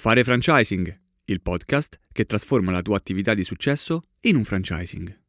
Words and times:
Fare 0.00 0.22
franchising, 0.22 1.00
il 1.24 1.42
podcast 1.42 1.98
che 2.12 2.24
trasforma 2.24 2.70
la 2.70 2.82
tua 2.82 2.96
attività 2.96 3.34
di 3.34 3.42
successo 3.42 4.02
in 4.20 4.36
un 4.36 4.44
franchising. 4.44 5.22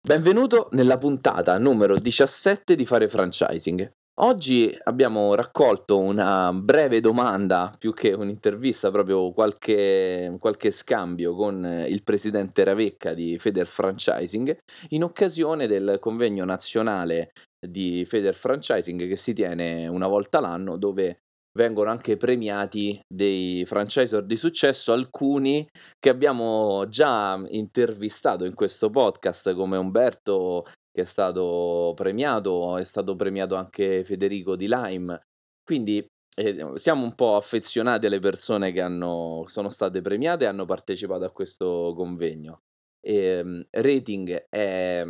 Benvenuto 0.00 0.68
nella 0.70 0.96
puntata 0.96 1.58
numero 1.58 1.98
17 1.98 2.74
di 2.74 2.86
Fare 2.86 3.08
franchising. 3.10 3.92
Oggi 4.24 4.72
abbiamo 4.84 5.34
raccolto 5.34 5.98
una 5.98 6.52
breve 6.52 7.00
domanda, 7.00 7.72
più 7.76 7.92
che 7.92 8.12
un'intervista, 8.12 8.92
proprio 8.92 9.32
qualche, 9.32 10.36
qualche 10.38 10.70
scambio 10.70 11.34
con 11.34 11.84
il 11.88 12.04
presidente 12.04 12.62
Ravecca 12.62 13.14
di 13.14 13.36
Feder 13.40 13.66
Franchising 13.66 14.56
in 14.90 15.02
occasione 15.02 15.66
del 15.66 15.96
convegno 15.98 16.44
nazionale 16.44 17.32
di 17.58 18.04
Feder 18.04 18.34
Franchising 18.34 19.08
che 19.08 19.16
si 19.16 19.32
tiene 19.32 19.88
una 19.88 20.06
volta 20.06 20.38
l'anno 20.38 20.76
dove 20.76 21.22
vengono 21.58 21.90
anche 21.90 22.16
premiati 22.16 23.00
dei 23.12 23.64
franchisor 23.66 24.24
di 24.24 24.36
successo, 24.36 24.92
alcuni 24.92 25.68
che 25.98 26.10
abbiamo 26.10 26.86
già 26.88 27.42
intervistato 27.48 28.44
in 28.44 28.54
questo 28.54 28.88
podcast 28.88 29.52
come 29.54 29.76
Umberto 29.76 30.64
che 30.92 31.02
è 31.02 31.04
stato 31.04 31.92
premiato, 31.96 32.76
è 32.76 32.84
stato 32.84 33.16
premiato 33.16 33.54
anche 33.56 34.04
Federico 34.04 34.56
di 34.56 34.68
Lime. 34.68 35.22
Quindi 35.64 36.06
eh, 36.34 36.72
siamo 36.76 37.04
un 37.04 37.14
po' 37.14 37.36
affezionati 37.36 38.06
alle 38.06 38.20
persone 38.20 38.72
che 38.72 38.80
hanno, 38.80 39.44
sono 39.48 39.70
state 39.70 40.00
premiate 40.00 40.44
e 40.44 40.48
hanno 40.48 40.64
partecipato 40.64 41.24
a 41.24 41.32
questo 41.32 41.94
convegno. 41.96 42.60
E, 43.00 43.14
ehm, 43.16 43.66
rating 43.70 44.46
è, 44.48 45.04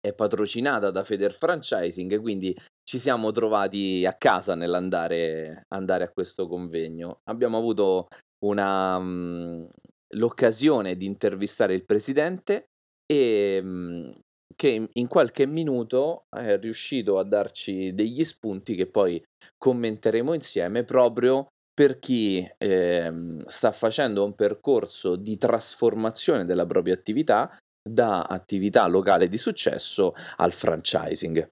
è 0.00 0.14
patrocinata 0.14 0.90
da 0.90 1.04
Feder 1.04 1.32
Franchising, 1.32 2.20
quindi 2.20 2.56
ci 2.84 2.98
siamo 2.98 3.30
trovati 3.30 4.06
a 4.06 4.14
casa 4.14 4.54
nell'andare 4.54 5.64
andare 5.68 6.04
a 6.04 6.10
questo 6.10 6.46
convegno. 6.46 7.20
Abbiamo 7.24 7.58
avuto 7.58 8.08
una, 8.44 8.98
mh, 8.98 9.68
l'occasione 10.14 10.96
di 10.96 11.06
intervistare 11.06 11.74
il 11.74 11.84
presidente 11.84 12.70
e 13.06 13.60
mh, 13.62 14.12
che 14.58 14.88
in 14.92 15.06
qualche 15.06 15.46
minuto 15.46 16.24
è 16.28 16.58
riuscito 16.58 17.18
a 17.18 17.22
darci 17.22 17.94
degli 17.94 18.24
spunti 18.24 18.74
che 18.74 18.86
poi 18.86 19.22
commenteremo 19.56 20.34
insieme 20.34 20.82
proprio 20.82 21.46
per 21.72 22.00
chi 22.00 22.44
eh, 22.58 23.12
sta 23.46 23.70
facendo 23.70 24.24
un 24.24 24.34
percorso 24.34 25.14
di 25.14 25.36
trasformazione 25.36 26.44
della 26.44 26.66
propria 26.66 26.94
attività 26.94 27.56
da 27.88 28.22
attività 28.22 28.84
locale 28.88 29.28
di 29.28 29.38
successo 29.38 30.14
al 30.38 30.52
franchising. 30.52 31.46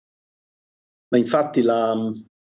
Ma 1.08 1.18
infatti 1.18 1.62
la, 1.62 1.94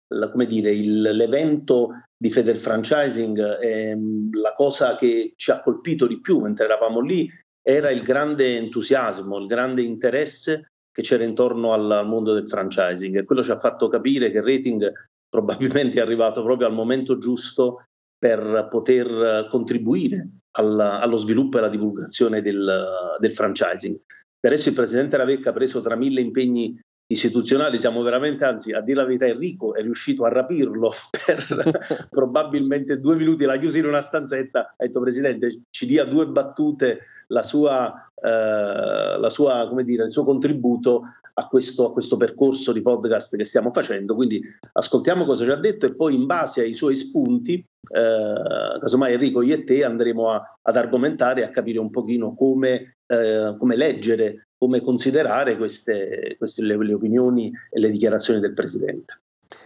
la, 0.08 0.44
dire, 0.44 0.72
il, 0.72 1.00
l'evento 1.00 1.90
di 2.16 2.32
Feder 2.32 2.56
Franchising 2.56 3.38
è 3.58 3.94
la 3.94 4.54
cosa 4.56 4.96
che 4.96 5.34
ci 5.36 5.52
ha 5.52 5.62
colpito 5.62 6.08
di 6.08 6.20
più 6.20 6.40
mentre 6.40 6.64
eravamo 6.64 7.00
lì 7.00 7.30
era 7.68 7.90
il 7.90 8.02
grande 8.02 8.56
entusiasmo, 8.56 9.36
il 9.36 9.46
grande 9.46 9.82
interesse 9.82 10.70
che 10.90 11.02
c'era 11.02 11.22
intorno 11.22 11.74
al 11.74 12.06
mondo 12.06 12.32
del 12.32 12.48
franchising 12.48 13.18
e 13.18 13.24
quello 13.24 13.44
ci 13.44 13.50
ha 13.50 13.58
fatto 13.58 13.88
capire 13.88 14.30
che 14.30 14.38
il 14.38 14.42
rating 14.42 14.90
probabilmente 15.28 15.98
è 15.98 16.00
arrivato 16.00 16.42
proprio 16.42 16.66
al 16.66 16.72
momento 16.72 17.18
giusto 17.18 17.84
per 18.18 18.68
poter 18.70 19.48
contribuire 19.50 20.28
al, 20.52 20.80
allo 20.80 21.18
sviluppo 21.18 21.56
e 21.56 21.60
alla 21.60 21.68
divulgazione 21.68 22.40
del, 22.40 23.16
del, 23.20 23.34
franchising. 23.34 24.00
Per 24.40 24.50
adesso 24.50 24.70
il 24.70 24.74
Presidente 24.74 25.18
Ravecca 25.18 25.50
ha 25.50 25.52
preso 25.52 25.82
tra 25.82 25.94
mille 25.94 26.22
impegni 26.22 26.80
istituzionali, 27.06 27.78
siamo 27.78 28.02
veramente, 28.02 28.46
anzi 28.46 28.72
a 28.72 28.80
dire 28.80 29.00
la 29.00 29.04
verità 29.04 29.26
Enrico 29.26 29.74
è 29.74 29.82
riuscito 29.82 30.24
a 30.24 30.30
rapirlo 30.30 30.92
per 31.12 32.08
probabilmente 32.08 32.98
due 32.98 33.16
minuti, 33.16 33.44
l'ha 33.44 33.58
chiuso 33.58 33.76
in 33.76 33.84
una 33.84 34.00
stanzetta, 34.00 34.74
ha 34.74 34.86
detto 34.86 35.00
Presidente 35.00 35.64
ci 35.68 35.86
dia 35.86 36.06
due 36.06 36.26
battute 36.26 37.00
la 37.28 37.42
sua, 37.42 38.10
eh, 38.14 39.18
la 39.18 39.30
sua, 39.30 39.66
come 39.68 39.84
dire, 39.84 40.04
il 40.04 40.12
suo 40.12 40.24
contributo 40.24 41.02
a 41.34 41.46
questo, 41.46 41.86
a 41.86 41.92
questo, 41.92 42.16
percorso 42.16 42.72
di 42.72 42.82
podcast 42.82 43.36
che 43.36 43.44
stiamo 43.44 43.70
facendo. 43.70 44.14
Quindi 44.14 44.42
ascoltiamo 44.72 45.24
cosa 45.24 45.44
ci 45.44 45.50
ha 45.50 45.56
detto 45.56 45.86
e 45.86 45.94
poi 45.94 46.14
in 46.14 46.26
base 46.26 46.62
ai 46.62 46.74
suoi 46.74 46.96
spunti, 46.96 47.54
eh, 47.54 48.78
casomai 48.80 49.12
Enrico, 49.12 49.42
io 49.42 49.54
e 49.54 49.64
te 49.64 49.84
andremo 49.84 50.30
a, 50.30 50.58
ad 50.60 50.76
argomentare 50.76 51.42
e 51.42 51.44
a 51.44 51.50
capire 51.50 51.78
un 51.78 51.90
pochino 51.90 52.34
come, 52.34 52.96
eh, 53.06 53.54
come 53.56 53.76
leggere, 53.76 54.48
come 54.58 54.80
considerare 54.80 55.56
queste, 55.56 56.34
queste 56.36 56.62
le, 56.62 56.76
le 56.76 56.94
opinioni 56.94 57.52
e 57.70 57.78
le 57.78 57.90
dichiarazioni 57.90 58.40
del 58.40 58.54
Presidente. 58.54 59.20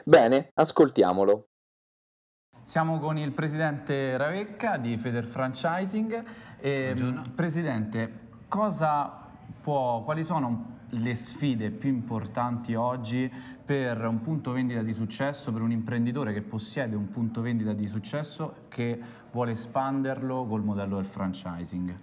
Bene, 0.05 0.51
ascoltiamolo. 0.55 1.47
Siamo 2.65 3.00
con 3.00 3.19
il 3.19 3.33
presidente 3.33 4.17
Ravecca 4.17 4.77
di 4.77 4.97
Feder 4.97 5.25
Franchising. 5.25 6.25
E, 6.61 6.95
presidente, 7.34 8.11
può, 9.62 10.03
quali 10.03 10.25
sono 10.25 10.81
le 10.95 11.15
sfide 11.15 11.71
più 11.71 11.89
importanti 11.89 12.75
oggi 12.75 13.33
per 13.65 14.05
un 14.05 14.21
punto 14.21 14.53
vendita 14.53 14.83
di 14.83 14.93
successo, 14.93 15.53
per 15.53 15.62
un 15.62 15.71
imprenditore 15.71 16.34
che 16.34 16.43
possiede 16.43 16.97
un 16.97 17.09
punto 17.09 17.41
vendita 17.41 17.72
di 17.72 17.87
successo 17.87 18.67
che 18.69 19.01
vuole 19.31 19.53
espanderlo 19.53 20.45
col 20.47 20.62
modello 20.62 20.97
del 20.97 21.06
franchising? 21.06 21.95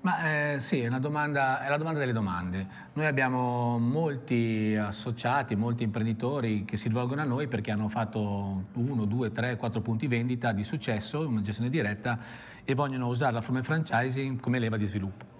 Ma 0.00 0.52
eh, 0.52 0.60
sì, 0.60 0.80
è, 0.80 0.88
domanda, 1.00 1.60
è 1.60 1.68
la 1.68 1.76
domanda 1.76 1.98
delle 1.98 2.12
domande. 2.12 2.66
Noi 2.94 3.06
abbiamo 3.06 3.78
molti 3.78 4.76
associati, 4.76 5.56
molti 5.56 5.82
imprenditori 5.82 6.64
che 6.64 6.76
si 6.76 6.88
rivolgono 6.88 7.20
a 7.20 7.24
noi 7.24 7.48
perché 7.48 7.72
hanno 7.72 7.88
fatto 7.88 8.68
uno, 8.74 9.04
due, 9.04 9.32
tre, 9.32 9.56
quattro 9.56 9.80
punti 9.80 10.06
vendita 10.06 10.52
di 10.52 10.62
successo, 10.62 11.26
una 11.26 11.40
gestione 11.40 11.68
diretta 11.68 12.18
e 12.64 12.74
vogliono 12.74 13.08
usare 13.08 13.32
la 13.32 13.40
forma 13.40 13.62
franchising 13.62 14.40
come 14.40 14.58
leva 14.60 14.76
di 14.76 14.86
sviluppo. 14.86 15.37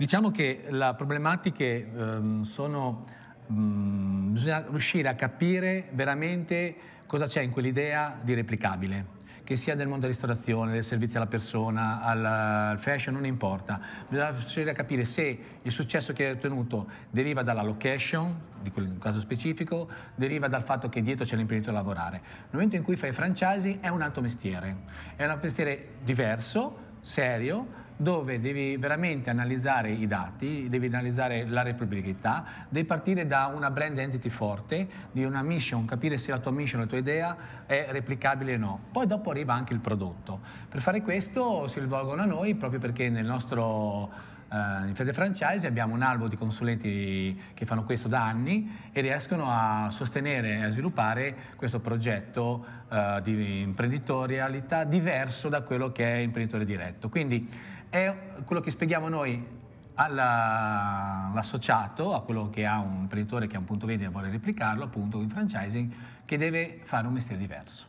Diciamo 0.00 0.30
che 0.30 0.64
le 0.70 0.94
problematiche 0.96 1.90
ehm, 1.94 2.40
sono, 2.40 3.04
mh, 3.48 3.52
mm, 3.52 4.32
bisogna 4.32 4.64
riuscire 4.70 5.08
a 5.08 5.14
capire 5.14 5.90
veramente 5.92 6.74
cosa 7.04 7.26
c'è 7.26 7.42
in 7.42 7.50
quell'idea 7.50 8.18
di 8.22 8.32
replicabile 8.32 9.18
che 9.44 9.56
sia 9.56 9.74
nel 9.74 9.88
mondo 9.88 10.06
della 10.06 10.12
ristorazione, 10.12 10.72
del 10.72 10.84
servizio 10.84 11.18
alla 11.18 11.28
persona, 11.28 12.00
al, 12.00 12.78
fashion, 12.78 13.14
non 13.14 13.26
importa. 13.26 13.78
Bisogna 14.08 14.30
riuscire 14.30 14.70
a 14.70 14.72
capire 14.72 15.04
se 15.04 15.38
il 15.60 15.72
successo 15.72 16.14
che 16.14 16.24
hai 16.24 16.32
ottenuto 16.32 16.88
deriva 17.10 17.42
dalla 17.42 17.62
location, 17.62 18.40
di 18.62 18.70
quel 18.70 18.96
caso 18.98 19.20
specifico, 19.20 19.86
deriva 20.14 20.48
dal 20.48 20.62
fatto 20.62 20.88
che 20.88 21.02
dietro 21.02 21.26
c'è 21.26 21.36
l'imprenditore 21.36 21.76
a 21.76 21.80
lavorare. 21.80 22.20
Nel 22.22 22.48
momento 22.52 22.76
in 22.76 22.82
cui 22.82 22.96
fai 22.96 23.12
franchising 23.12 23.80
è 23.80 23.88
un 23.88 24.00
altro 24.00 24.22
mestiere, 24.22 24.78
è 25.16 25.26
un 25.26 25.38
mestiere 25.42 25.96
diverso, 26.02 26.88
serio, 27.00 27.79
dove 28.00 28.40
devi 28.40 28.78
veramente 28.78 29.28
analizzare 29.28 29.90
i 29.90 30.06
dati, 30.06 30.70
devi 30.70 30.86
analizzare 30.86 31.46
la 31.46 31.60
replicabilità, 31.60 32.44
devi 32.70 32.86
partire 32.86 33.26
da 33.26 33.52
una 33.54 33.70
brand 33.70 33.98
entity 33.98 34.30
forte, 34.30 34.88
di 35.12 35.22
una 35.22 35.42
mission, 35.42 35.84
capire 35.84 36.16
se 36.16 36.30
la 36.30 36.38
tua 36.38 36.50
mission, 36.50 36.80
la 36.80 36.86
tua 36.86 36.96
idea 36.96 37.36
è 37.66 37.88
replicabile 37.90 38.54
o 38.54 38.58
no. 38.58 38.80
Poi 38.90 39.06
dopo 39.06 39.30
arriva 39.30 39.52
anche 39.52 39.74
il 39.74 39.80
prodotto. 39.80 40.40
Per 40.66 40.80
fare 40.80 41.02
questo 41.02 41.68
si 41.68 41.78
rivolgono 41.78 42.22
a 42.22 42.24
noi 42.24 42.54
proprio 42.54 42.80
perché 42.80 43.10
nel 43.10 43.26
nostro 43.26 44.28
Uh, 44.50 44.88
in 44.88 44.96
Fede 44.96 45.12
Franchise 45.12 45.64
abbiamo 45.68 45.94
un 45.94 46.02
albo 46.02 46.26
di 46.26 46.36
consulenti 46.36 47.40
che 47.54 47.64
fanno 47.64 47.84
questo 47.84 48.08
da 48.08 48.24
anni 48.24 48.90
e 48.90 49.00
riescono 49.00 49.44
a 49.48 49.90
sostenere 49.92 50.54
e 50.54 50.64
a 50.64 50.70
sviluppare 50.70 51.36
questo 51.54 51.78
progetto 51.78 52.66
uh, 52.88 53.20
di 53.20 53.60
imprenditorialità 53.60 54.82
diverso 54.82 55.48
da 55.48 55.62
quello 55.62 55.92
che 55.92 56.14
è 56.14 56.16
imprenditore 56.16 56.64
diretto. 56.64 57.08
Quindi 57.08 57.48
è 57.90 58.16
quello 58.44 58.62
che 58.62 58.70
spieghiamo 58.70 59.08
noi 59.08 59.58
all'associato, 59.94 62.14
a 62.14 62.22
quello 62.22 62.48
che 62.48 62.64
ha 62.64 62.78
un 62.78 63.00
imprenditore 63.00 63.46
che 63.46 63.56
ha 63.56 63.58
un 63.58 63.66
punto 63.66 63.84
vendita 63.86 64.08
e 64.08 64.12
vuole 64.12 64.30
replicarlo, 64.30 64.84
appunto 64.84 65.20
in 65.20 65.28
franchising, 65.28 65.92
che 66.24 66.38
deve 66.38 66.80
fare 66.82 67.06
un 67.06 67.12
mestiere 67.12 67.38
diverso. 67.40 67.88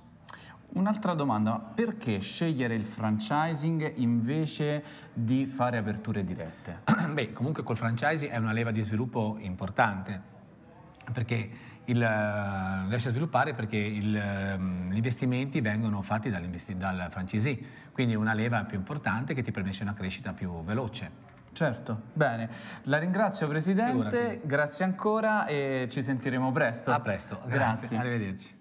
Un'altra 0.74 1.14
domanda, 1.14 1.60
perché 1.60 2.20
scegliere 2.20 2.76
il 2.76 2.86
franchising 2.86 3.94
invece 3.98 4.84
di 5.14 5.46
fare 5.46 5.78
aperture 5.78 6.24
dirette? 6.24 6.80
Beh, 7.12 7.34
comunque 7.34 7.62
col 7.64 7.78
franchising 7.78 8.32
è 8.32 8.38
una 8.38 8.54
leva 8.54 8.72
di 8.72 8.82
sviluppo 8.82 9.38
importante, 9.40 10.22
perché 11.12 11.50
il, 11.92 12.88
riesce 12.90 13.10
a 13.10 13.12
sviluppare 13.12 13.54
perché 13.54 13.78
il, 13.78 14.16
ehm, 14.16 14.92
gli 14.92 14.96
investimenti 14.96 15.62
vengono 15.62 16.02
fatti 16.02 16.30
dal 16.30 17.08
franchisee, 17.10 17.60
quindi 17.92 18.16
una 18.16 18.34
leva 18.34 18.64
più 18.64 18.78
importante 18.78 19.34
che 19.34 19.42
ti 19.42 19.52
permette 19.52 19.84
una 19.84 19.94
crescita 19.94 20.34
più 20.34 20.62
veloce. 20.62 21.30
Certo, 21.54 22.02
bene. 22.14 22.50
La 22.84 22.98
ringrazio 22.98 23.48
Presidente, 23.48 23.92
Figurati. 23.92 24.42
grazie 24.44 24.86
ancora 24.86 25.46
e 25.46 25.88
ci 25.90 26.02
sentiremo 26.02 26.52
presto. 26.52 26.92
A 26.92 27.00
presto, 27.02 27.40
grazie. 27.46 27.58
grazie. 27.58 27.98
Arrivederci. 27.98 28.60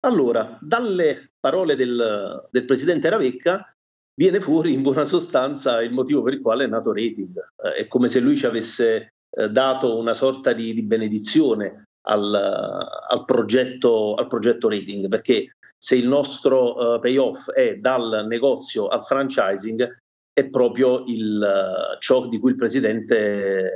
Allora, 0.00 0.58
dalle 0.60 1.32
parole 1.38 1.76
del, 1.76 2.48
del 2.50 2.64
Presidente 2.64 3.08
Ravecca 3.08 3.72
viene 4.14 4.40
fuori 4.40 4.72
in 4.72 4.82
buona 4.82 5.04
sostanza 5.04 5.82
il 5.82 5.92
motivo 5.92 6.22
per 6.22 6.34
il 6.34 6.40
quale 6.40 6.64
è 6.64 6.68
nato 6.68 6.92
Rating. 6.92 7.36
Eh, 7.62 7.82
è 7.82 7.86
come 7.86 8.08
se 8.08 8.20
lui 8.20 8.36
ci 8.36 8.46
avesse 8.46 9.14
eh, 9.30 9.48
dato 9.48 9.96
una 9.96 10.14
sorta 10.14 10.52
di, 10.52 10.74
di 10.74 10.82
benedizione 10.82 11.85
al, 12.08 12.34
al, 12.34 13.24
progetto, 13.24 14.14
al, 14.14 14.26
progetto, 14.28 14.68
Rating, 14.68 15.08
perché 15.08 15.56
se 15.76 15.96
il 15.96 16.08
nostro 16.08 16.94
uh, 16.94 17.00
payoff 17.00 17.50
è 17.50 17.76
dal 17.76 18.24
negozio 18.26 18.88
al 18.88 19.04
franchising, 19.04 20.02
è 20.32 20.48
proprio 20.48 21.04
il, 21.06 21.40
uh, 21.40 21.98
ciò 21.98 22.28
di 22.28 22.38
cui 22.38 22.50
il 22.50 22.56
Presidente 22.56 23.70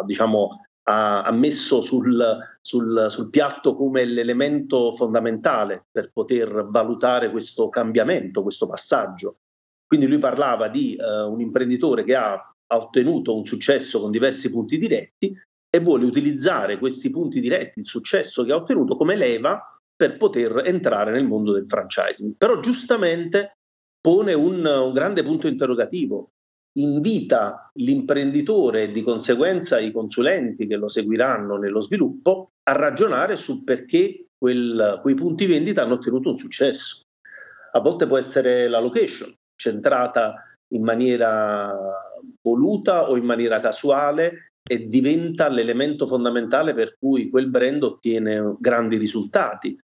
uh, 0.00 0.04
diciamo, 0.04 0.66
ha, 0.88 1.30
messo 1.32 1.82
sul, 1.82 2.38
sul, 2.60 3.06
sul, 3.10 3.30
piatto 3.30 3.74
come 3.74 4.04
l'elemento 4.04 4.92
fondamentale 4.92 5.86
per 5.90 6.10
poter 6.12 6.66
valutare 6.68 7.30
questo 7.30 7.68
cambiamento, 7.68 8.42
questo 8.42 8.68
passaggio. 8.68 9.38
Quindi 9.84 10.06
lui 10.06 10.18
parlava 10.18 10.68
di 10.68 10.96
un 10.98 11.40
imprenditore 11.40 12.02
che 12.04 12.14
ha 12.16 12.40
ottenuto 12.68 13.36
un 13.36 13.44
successo 13.46 14.00
con 14.00 14.10
diversi 14.10 14.50
punti 14.50 14.78
diretti 14.78 15.36
e 15.76 15.80
vuole 15.80 16.04
utilizzare 16.04 16.78
questi 16.78 17.10
punti 17.10 17.40
diretti, 17.40 17.80
il 17.80 17.86
successo 17.86 18.44
che 18.44 18.52
ha 18.52 18.56
ottenuto 18.56 18.96
come 18.96 19.14
leva 19.14 19.62
per 19.94 20.16
poter 20.16 20.62
entrare 20.64 21.12
nel 21.12 21.26
mondo 21.26 21.52
del 21.52 21.66
franchising. 21.66 22.34
Però 22.36 22.60
giustamente 22.60 23.58
pone 24.00 24.34
un, 24.34 24.64
un 24.64 24.92
grande 24.92 25.22
punto 25.22 25.46
interrogativo, 25.46 26.30
invita 26.78 27.70
l'imprenditore 27.74 28.84
e 28.84 28.92
di 28.92 29.02
conseguenza 29.02 29.78
i 29.78 29.92
consulenti 29.92 30.66
che 30.66 30.76
lo 30.76 30.88
seguiranno 30.88 31.56
nello 31.56 31.80
sviluppo 31.80 32.50
a 32.64 32.72
ragionare 32.72 33.36
su 33.36 33.64
perché 33.64 34.26
quel, 34.36 34.98
quei 35.00 35.14
punti 35.14 35.46
vendita 35.46 35.82
hanno 35.82 35.94
ottenuto 35.94 36.30
un 36.30 36.38
successo. 36.38 37.02
A 37.72 37.80
volte 37.80 38.06
può 38.06 38.18
essere 38.18 38.68
la 38.68 38.80
location, 38.80 39.34
centrata 39.54 40.42
in 40.74 40.82
maniera 40.82 41.74
voluta 42.42 43.08
o 43.08 43.16
in 43.16 43.24
maniera 43.24 43.60
casuale 43.60 44.52
e 44.66 44.88
diventa 44.88 45.48
l'elemento 45.48 46.06
fondamentale 46.06 46.74
per 46.74 46.96
cui 46.98 47.30
quel 47.30 47.48
brand 47.48 47.82
ottiene 47.82 48.56
grandi 48.58 48.96
risultati. 48.96 49.78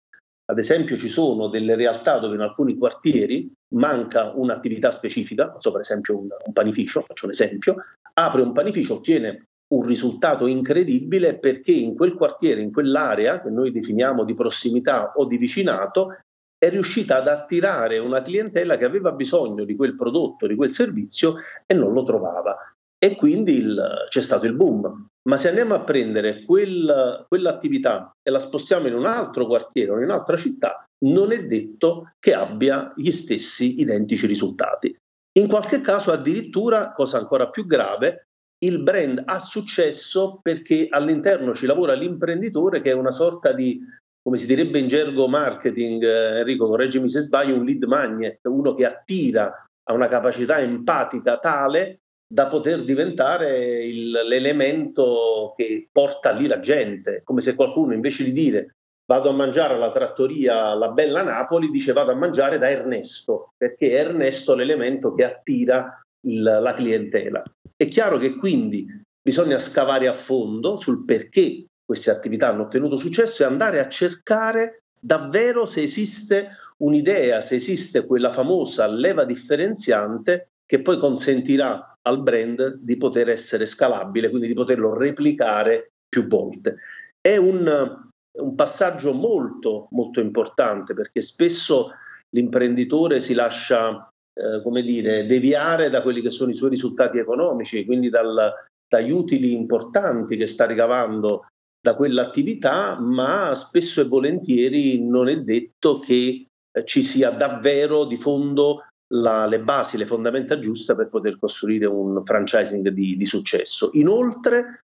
Ad 0.45 0.57
esempio 0.57 0.98
ci 0.98 1.07
sono 1.07 1.48
delle 1.48 1.75
realtà 1.75 2.18
dove 2.18 2.36
in 2.36 2.42
alcuni 2.42 2.78
quartieri 2.78 3.51
manca 3.75 4.33
un'attività 4.36 4.92
specifica, 4.92 5.56
so 5.60 5.72
per 5.72 5.81
esempio 5.81 6.18
un, 6.18 6.28
un 6.45 6.54
panificio, 6.54 7.06
faccio 7.07 7.25
un 7.25 7.31
esempio, 7.31 7.75
apre 8.13 8.42
un 8.42 8.51
panificio, 8.51 8.95
ottiene 8.95 9.45
un 9.72 9.86
risultato 9.86 10.48
incredibile 10.48 11.38
perché 11.38 11.72
in 11.72 11.95
quel 11.95 12.13
quartiere, 12.16 12.62
in 12.62 12.74
quell'area 12.74 13.42
che 13.42 13.50
noi 13.50 13.72
definiamo 13.72 14.25
di 14.25 14.34
prossimità 14.34 15.13
o 15.16 15.25
di 15.25 15.38
vicinato, 15.38 16.18
è 16.57 16.69
riuscita 16.69 17.18
ad 17.18 17.27
attirare 17.27 17.98
una 17.98 18.22
clientela 18.22 18.77
che 18.77 18.86
aveva 18.86 19.13
bisogno 19.13 19.63
di 19.63 19.75
quel 19.75 19.95
prodotto, 19.95 20.45
di 20.48 20.56
quel 20.56 20.69
servizio 20.69 21.36
e 21.66 21.74
non 21.74 21.94
lo 21.94 22.04
trovava. 22.04 22.56
E 23.03 23.15
quindi 23.15 23.56
il, 23.57 24.06
c'è 24.09 24.21
stato 24.21 24.45
il 24.45 24.53
boom. 24.53 25.07
Ma 25.27 25.38
se 25.38 25.50
andiamo 25.50 25.74
a 25.74 25.83
prendere 25.83 26.44
quel, 26.44 27.25
quell'attività 27.27 28.12
e 28.21 28.30
la 28.30 28.39
spostiamo 28.39 28.88
in 28.88 28.94
un 28.94 29.06
altro 29.06 29.48
quartiere 29.48 29.92
o 29.92 29.98
in 29.98 30.03
un'altra 30.03 30.38
città, 30.38 30.83
non 31.06 31.31
è 31.31 31.44
detto 31.45 32.12
che 32.19 32.33
abbia 32.33 32.94
gli 32.95 33.12
stessi 33.12 33.81
identici 33.81 34.27
risultati. 34.27 34.95
In 35.39 35.48
qualche 35.48 35.81
caso 35.81 36.12
addirittura, 36.12 36.92
cosa 36.92 37.18
ancora 37.18 37.50
più 37.50 37.65
grave, 37.65 38.25
il 38.63 38.83
brand 38.83 39.24
ha 39.25 39.39
successo 39.39 40.39
perché 40.42 40.88
all'interno 40.89 41.56
ci 41.56 41.65
lavora 41.65 41.94
l'imprenditore 41.94 42.81
che 42.81 42.92
è 42.92 42.94
una 42.94 43.12
sorta 43.12 43.53
di, 43.53 43.80
come 44.21 44.38
si 44.38 44.45
direbbe 44.45 44.77
in 44.77 44.88
gergo 44.88 45.27
marketing, 45.27 46.03
eh, 46.03 46.39
Enrico, 46.39 46.68
correggimi 46.68 47.09
se 47.09 47.21
sbaglio, 47.21 47.56
un 47.56 47.65
lead 47.65 47.83
magnet, 47.83 48.39
uno 48.44 48.75
che 48.75 48.86
attira 48.86 49.65
a 49.83 49.94
una 49.94 50.07
capacità 50.07 50.59
empatica 50.59 51.39
tale 51.39 52.00
da 52.31 52.48
poter 52.48 52.86
diventare 52.86 53.83
il, 53.83 54.10
l'elemento 54.10 55.54
che 55.57 55.89
porta 55.92 56.31
lì 56.31 56.48
la 56.48 56.62
gente, 56.62 57.24
come 57.25 57.42
se 57.42 57.56
qualcuno 57.56 57.94
invece 57.94 58.24
di 58.24 58.31
dire 58.31 58.75
vado 59.06 59.28
a 59.28 59.33
mangiare 59.33 59.74
alla 59.74 59.92
trattoria 59.92 60.74
La 60.74 60.88
Bella 60.92 61.24
Napoli, 61.24 61.69
dice 61.69 61.92
vado 61.92 62.12
a 62.12 62.16
mangiare 62.16 62.57
da 62.57 62.69
Ernesto, 62.69 63.51
perché 63.57 63.89
è 63.89 63.95
Ernesto 63.95 64.56
l'elemento 64.56 65.13
che 65.13 65.25
attira 65.25 66.01
il, 66.28 66.42
la 66.42 66.74
clientela. 66.74 67.44
È 67.75 67.88
chiaro 67.89 68.18
che 68.18 68.38
quindi 68.38 68.88
bisogna 69.22 69.60
scavare 69.60 70.07
a 70.07 70.13
fondo 70.13 70.77
sul 70.77 71.04
perché 71.04 71.66
queste 71.84 72.12
attività 72.12 72.48
hanno 72.48 72.63
ottenuto 72.63 72.95
successo 72.95 73.44
e 73.44 73.48
andare 73.48 73.80
a 73.80 73.89
cercare 73.89 74.84
davvero 74.98 75.66
se 75.66 75.81
esiste 75.81 76.51
un'idea, 76.77 77.42
se 77.42 77.56
esiste 77.56 78.06
quella 78.06 78.31
famosa 78.31 78.88
leva 78.88 79.25
differenziante 79.25 80.51
che 80.66 80.81
poi 80.81 80.98
consentirà 80.98 81.91
al 82.03 82.21
brand 82.21 82.77
di 82.80 82.98
poter 82.98 83.30
essere 83.30 83.65
scalabile, 83.65 84.30
quindi 84.30 84.48
di 84.48 84.53
poterlo 84.53 84.98
replicare 84.98 85.92
più 86.07 86.27
volte. 86.27 86.77
È 87.19 87.38
un, 87.38 87.98
un 88.39 88.56
passaggio 88.56 89.13
molto, 89.13 89.88
molto 89.92 90.19
importante 90.19 90.94
perché 90.94 91.21
spesso 91.21 91.92
l'imprenditore 92.30 93.19
si 93.19 93.33
lascia, 93.33 94.09
eh, 94.33 94.62
come 94.63 94.81
dire, 94.81 95.25
deviare 95.25 95.89
da 95.89 96.01
quelli 96.01 96.21
che 96.21 96.31
sono 96.31 96.51
i 96.51 96.56
suoi 96.56 96.69
risultati 96.69 97.18
economici, 97.18 97.86
quindi 97.86 98.09
dal, 98.09 98.53
dagli 98.88 99.12
utili 99.12 99.53
importanti 99.53 100.38
che 100.38 100.48
sta 100.48 100.65
ricavando 100.65 101.45
da 101.80 101.95
quell'attività, 101.95 103.00
ma 103.00 103.53
spesso 103.56 104.01
e 104.01 104.06
volentieri 104.06 105.01
non 105.01 105.27
è 105.27 105.38
detto 105.38 106.00
che 106.00 106.45
eh, 106.71 106.86
ci 106.86 107.03
sia 107.03 107.31
davvero 107.31 108.06
di 108.06 108.18
fondo 108.18 108.86
la, 109.12 109.46
le 109.46 109.60
basi, 109.60 109.98
le 109.98 110.06
fondamenta 110.06 110.60
giuste 110.60 110.96
per 110.96 111.10
poter 111.10 111.38
costruire 111.40 111.86
un 111.86 112.24
franchising 112.24 112.90
di, 112.90 113.18
di 113.18 113.25
successo. 113.25 113.90
Inoltre, 113.94 114.84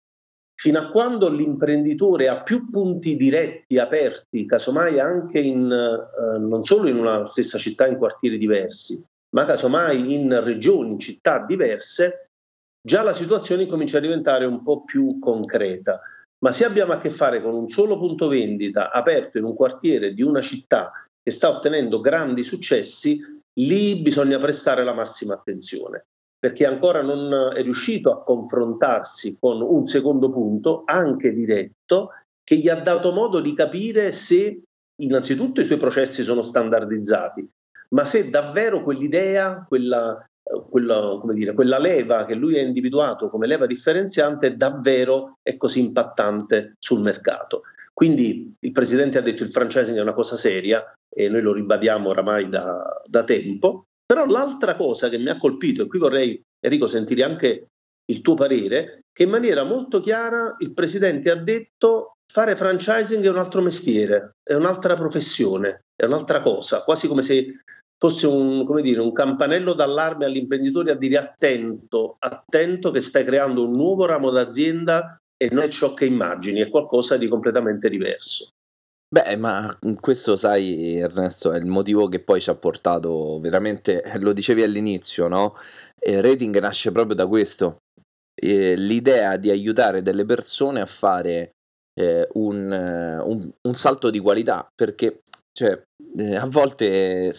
fino 0.54 0.78
a 0.78 0.90
quando 0.90 1.28
l'imprenditore 1.28 2.28
ha 2.28 2.42
più 2.42 2.70
punti 2.70 3.16
diretti 3.16 3.78
aperti, 3.78 4.46
casomai 4.46 5.00
anche 5.00 5.40
in, 5.40 5.70
eh, 5.70 6.38
non 6.38 6.62
solo 6.62 6.88
in 6.88 6.96
una 6.96 7.26
stessa 7.26 7.58
città, 7.58 7.86
in 7.86 7.96
quartieri 7.96 8.38
diversi, 8.38 9.04
ma 9.34 9.44
casomai 9.44 10.14
in 10.14 10.42
regioni, 10.42 10.90
in 10.90 10.98
città 10.98 11.44
diverse, 11.44 12.28
già 12.80 13.02
la 13.02 13.12
situazione 13.12 13.66
comincia 13.66 13.98
a 13.98 14.02
diventare 14.02 14.44
un 14.44 14.62
po' 14.62 14.84
più 14.84 15.18
concreta. 15.18 16.00
Ma 16.44 16.50
se 16.50 16.64
abbiamo 16.64 16.92
a 16.92 16.98
che 16.98 17.10
fare 17.10 17.40
con 17.40 17.54
un 17.54 17.68
solo 17.68 17.96
punto 17.98 18.26
vendita 18.26 18.90
aperto 18.90 19.38
in 19.38 19.44
un 19.44 19.54
quartiere 19.54 20.12
di 20.12 20.22
una 20.22 20.42
città 20.42 20.90
che 21.22 21.30
sta 21.30 21.48
ottenendo 21.48 22.00
grandi 22.00 22.42
successi, 22.42 23.41
lì 23.54 24.00
bisogna 24.00 24.38
prestare 24.38 24.84
la 24.84 24.94
massima 24.94 25.34
attenzione 25.34 26.06
perché 26.42 26.66
ancora 26.66 27.02
non 27.02 27.52
è 27.54 27.62
riuscito 27.62 28.10
a 28.10 28.24
confrontarsi 28.24 29.38
con 29.38 29.62
un 29.62 29.86
secondo 29.86 30.28
punto, 30.28 30.82
anche 30.84 31.32
diretto, 31.32 32.10
che 32.42 32.56
gli 32.56 32.68
ha 32.68 32.80
dato 32.80 33.12
modo 33.12 33.38
di 33.38 33.54
capire 33.54 34.10
se 34.10 34.60
innanzitutto 35.02 35.60
i 35.60 35.64
suoi 35.64 35.78
processi 35.78 36.24
sono 36.24 36.42
standardizzati, 36.42 37.48
ma 37.90 38.04
se 38.04 38.28
davvero 38.28 38.82
quell'idea, 38.82 39.64
quella, 39.68 40.28
quella, 40.68 41.20
dire, 41.32 41.54
quella 41.54 41.78
leva 41.78 42.24
che 42.24 42.34
lui 42.34 42.58
ha 42.58 42.62
individuato 42.62 43.30
come 43.30 43.46
leva 43.46 43.66
differenziante 43.66 44.56
davvero 44.56 45.38
è 45.42 45.56
così 45.56 45.78
impattante 45.78 46.74
sul 46.80 47.02
mercato. 47.02 47.62
Quindi 47.92 48.54
il 48.58 48.72
Presidente 48.72 49.18
ha 49.18 49.22
detto 49.22 49.42
il 49.42 49.52
franchising 49.52 49.96
è 49.96 50.02
una 50.02 50.14
cosa 50.14 50.36
seria 50.36 50.82
e 51.08 51.28
noi 51.28 51.42
lo 51.42 51.52
ribadiamo 51.52 52.08
oramai 52.08 52.48
da, 52.48 53.02
da 53.06 53.22
tempo, 53.24 53.86
però 54.04 54.26
l'altra 54.26 54.76
cosa 54.76 55.08
che 55.08 55.18
mi 55.18 55.28
ha 55.28 55.38
colpito, 55.38 55.82
e 55.82 55.86
qui 55.86 55.98
vorrei 55.98 56.42
Enrico 56.60 56.86
sentire 56.86 57.22
anche 57.22 57.66
il 58.06 58.20
tuo 58.20 58.34
parere, 58.34 59.04
che 59.12 59.24
in 59.24 59.30
maniera 59.30 59.62
molto 59.62 60.00
chiara 60.00 60.56
il 60.60 60.72
Presidente 60.72 61.30
ha 61.30 61.36
detto 61.36 62.16
fare 62.32 62.56
franchising 62.56 63.24
è 63.24 63.28
un 63.28 63.36
altro 63.36 63.60
mestiere, 63.60 64.36
è 64.42 64.54
un'altra 64.54 64.96
professione, 64.96 65.84
è 65.94 66.04
un'altra 66.06 66.40
cosa, 66.40 66.82
quasi 66.82 67.06
come 67.08 67.22
se 67.22 67.62
fosse 67.98 68.26
un, 68.26 68.66
dire, 68.80 69.00
un 69.00 69.12
campanello 69.12 69.74
d'allarme 69.74 70.24
all'imprenditore 70.24 70.90
a 70.90 70.96
dire 70.96 71.18
attento, 71.18 72.16
attento 72.18 72.90
che 72.90 73.00
stai 73.00 73.24
creando 73.24 73.64
un 73.64 73.70
nuovo 73.70 74.06
ramo 74.06 74.30
d'azienda 74.30 75.21
e 75.42 75.48
non 75.50 75.64
è 75.64 75.68
ciò 75.68 75.92
che 75.94 76.04
immagini, 76.04 76.60
è 76.60 76.70
qualcosa 76.70 77.16
di 77.16 77.26
completamente 77.26 77.88
diverso. 77.88 78.50
Beh, 79.12 79.36
ma 79.36 79.76
questo 80.00 80.36
sai, 80.36 80.96
Ernesto, 80.96 81.52
è 81.52 81.58
il 81.58 81.66
motivo 81.66 82.08
che 82.08 82.20
poi 82.20 82.40
ci 82.40 82.48
ha 82.48 82.54
portato 82.54 83.40
veramente, 83.40 84.02
lo 84.20 84.32
dicevi 84.32 84.62
all'inizio, 84.62 85.28
no? 85.28 85.56
Il 86.00 86.22
rating 86.22 86.56
nasce 86.60 86.92
proprio 86.92 87.14
da 87.14 87.26
questo, 87.26 87.78
eh, 88.34 88.76
l'idea 88.76 89.36
di 89.36 89.50
aiutare 89.50 90.00
delle 90.00 90.24
persone 90.24 90.80
a 90.80 90.86
fare 90.86 91.50
eh, 92.00 92.26
un, 92.34 92.70
un, 92.70 93.50
un, 93.68 93.74
salto 93.74 94.08
di 94.08 94.18
qualità, 94.18 94.66
perché 94.74 95.20
cioè, 95.52 95.82
eh, 96.16 96.36
a 96.36 96.46
volte 96.46 97.34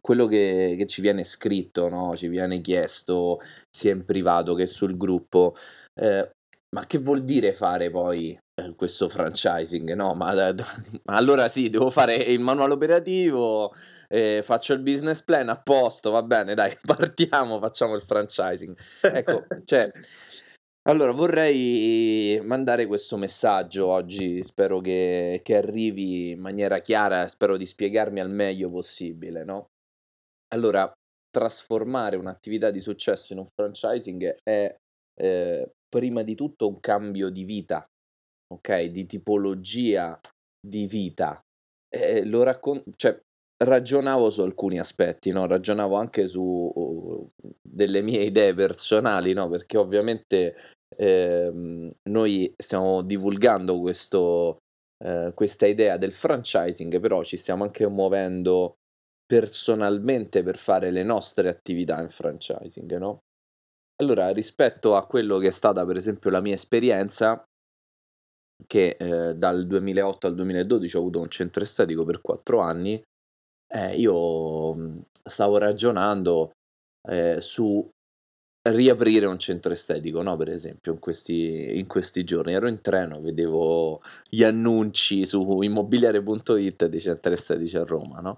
quello 0.00 0.26
che, 0.26 0.76
che, 0.78 0.86
ci 0.86 1.02
viene 1.02 1.24
scritto, 1.24 1.88
no? 1.88 2.16
ci 2.16 2.28
viene 2.28 2.60
chiesto 2.60 3.40
sia 3.70 3.92
in 3.92 4.04
privato 4.06 4.54
che 4.54 4.66
sul 4.66 4.96
gruppo, 4.96 5.54
eh, 6.00 6.30
ma 6.74 6.86
che 6.86 6.98
vuol 6.98 7.22
dire 7.22 7.52
fare 7.52 7.90
poi 7.90 8.38
eh, 8.54 8.74
questo 8.74 9.08
franchising, 9.08 9.92
no? 9.94 10.14
Ma, 10.14 10.32
da, 10.34 10.52
da, 10.52 10.64
allora 11.06 11.48
sì, 11.48 11.70
devo 11.70 11.90
fare 11.90 12.14
il 12.14 12.40
manuale 12.40 12.72
operativo, 12.72 13.72
eh, 14.08 14.42
faccio 14.42 14.72
il 14.72 14.80
business 14.80 15.22
plan 15.22 15.48
a 15.48 15.60
posto, 15.60 16.10
va 16.10 16.22
bene, 16.22 16.54
dai, 16.54 16.76
partiamo, 16.84 17.58
facciamo 17.58 17.94
il 17.94 18.02
franchising. 18.02 18.76
Ecco, 19.00 19.46
cioè, 19.64 19.90
allora 20.88 21.12
vorrei 21.12 22.40
mandare 22.42 22.86
questo 22.86 23.16
messaggio 23.16 23.86
oggi, 23.86 24.42
spero 24.42 24.80
che, 24.80 25.40
che 25.42 25.56
arrivi 25.56 26.30
in 26.32 26.40
maniera 26.40 26.80
chiara, 26.80 27.28
spero 27.28 27.56
di 27.56 27.66
spiegarmi 27.66 28.18
al 28.20 28.30
meglio 28.30 28.70
possibile, 28.70 29.44
no? 29.44 29.68
Allora, 30.54 30.90
trasformare 31.30 32.16
un'attività 32.16 32.70
di 32.70 32.80
successo 32.80 33.32
in 33.32 33.38
un 33.38 33.46
franchising 33.54 34.36
è 34.42 34.74
eh, 35.18 35.70
prima 35.92 36.22
di 36.22 36.34
tutto 36.34 36.68
un 36.68 36.80
cambio 36.80 37.28
di 37.28 37.44
vita, 37.44 37.86
ok? 38.48 38.84
Di 38.84 39.04
tipologia 39.04 40.18
di 40.58 40.86
vita. 40.86 41.38
Eh, 41.94 42.24
lo 42.24 42.42
raccon- 42.44 42.82
cioè, 42.96 43.20
ragionavo 43.62 44.30
su 44.30 44.40
alcuni 44.40 44.78
aspetti, 44.78 45.30
no? 45.30 45.46
Ragionavo 45.46 45.96
anche 45.96 46.26
su 46.26 46.40
uh, 46.42 47.30
delle 47.60 48.00
mie 48.00 48.22
idee 48.22 48.54
personali, 48.54 49.34
no? 49.34 49.50
Perché 49.50 49.76
ovviamente 49.76 50.56
eh, 50.96 51.90
noi 52.08 52.54
stiamo 52.56 53.02
divulgando 53.02 53.78
questo, 53.78 54.56
eh, 55.04 55.32
questa 55.34 55.66
idea 55.66 55.98
del 55.98 56.12
franchising, 56.12 57.00
però 57.00 57.22
ci 57.22 57.36
stiamo 57.36 57.64
anche 57.64 57.86
muovendo 57.86 58.76
personalmente 59.26 60.42
per 60.42 60.56
fare 60.56 60.90
le 60.90 61.02
nostre 61.02 61.50
attività 61.50 62.00
in 62.00 62.08
franchising, 62.08 62.96
no? 62.96 63.20
Allora, 64.02 64.30
rispetto 64.30 64.96
a 64.96 65.06
quello 65.06 65.38
che 65.38 65.46
è 65.46 65.52
stata 65.52 65.86
per 65.86 65.96
esempio 65.96 66.28
la 66.28 66.40
mia 66.40 66.54
esperienza, 66.54 67.40
che 68.66 68.96
eh, 68.98 69.34
dal 69.36 69.64
2008 69.64 70.26
al 70.26 70.34
2012 70.34 70.96
ho 70.96 71.00
avuto 71.00 71.20
un 71.20 71.28
centro 71.28 71.62
estetico 71.62 72.04
per 72.04 72.20
quattro 72.20 72.58
anni, 72.58 73.00
eh, 73.72 73.94
io 73.94 75.04
stavo 75.22 75.58
ragionando 75.58 76.50
eh, 77.08 77.40
su 77.40 77.88
riaprire 78.68 79.26
un 79.26 79.38
centro 79.38 79.72
estetico, 79.72 80.20
no? 80.20 80.36
Per 80.36 80.48
esempio, 80.48 80.92
in 80.92 80.98
questi, 80.98 81.78
in 81.78 81.86
questi 81.86 82.24
giorni 82.24 82.54
ero 82.54 82.66
in 82.66 82.80
treno, 82.80 83.20
vedevo 83.20 84.02
gli 84.28 84.42
annunci 84.42 85.24
su 85.26 85.62
immobiliare.it 85.62 86.86
dei 86.86 87.00
centri 87.00 87.34
estetici 87.34 87.76
a 87.76 87.84
Roma, 87.84 88.18
no? 88.18 88.36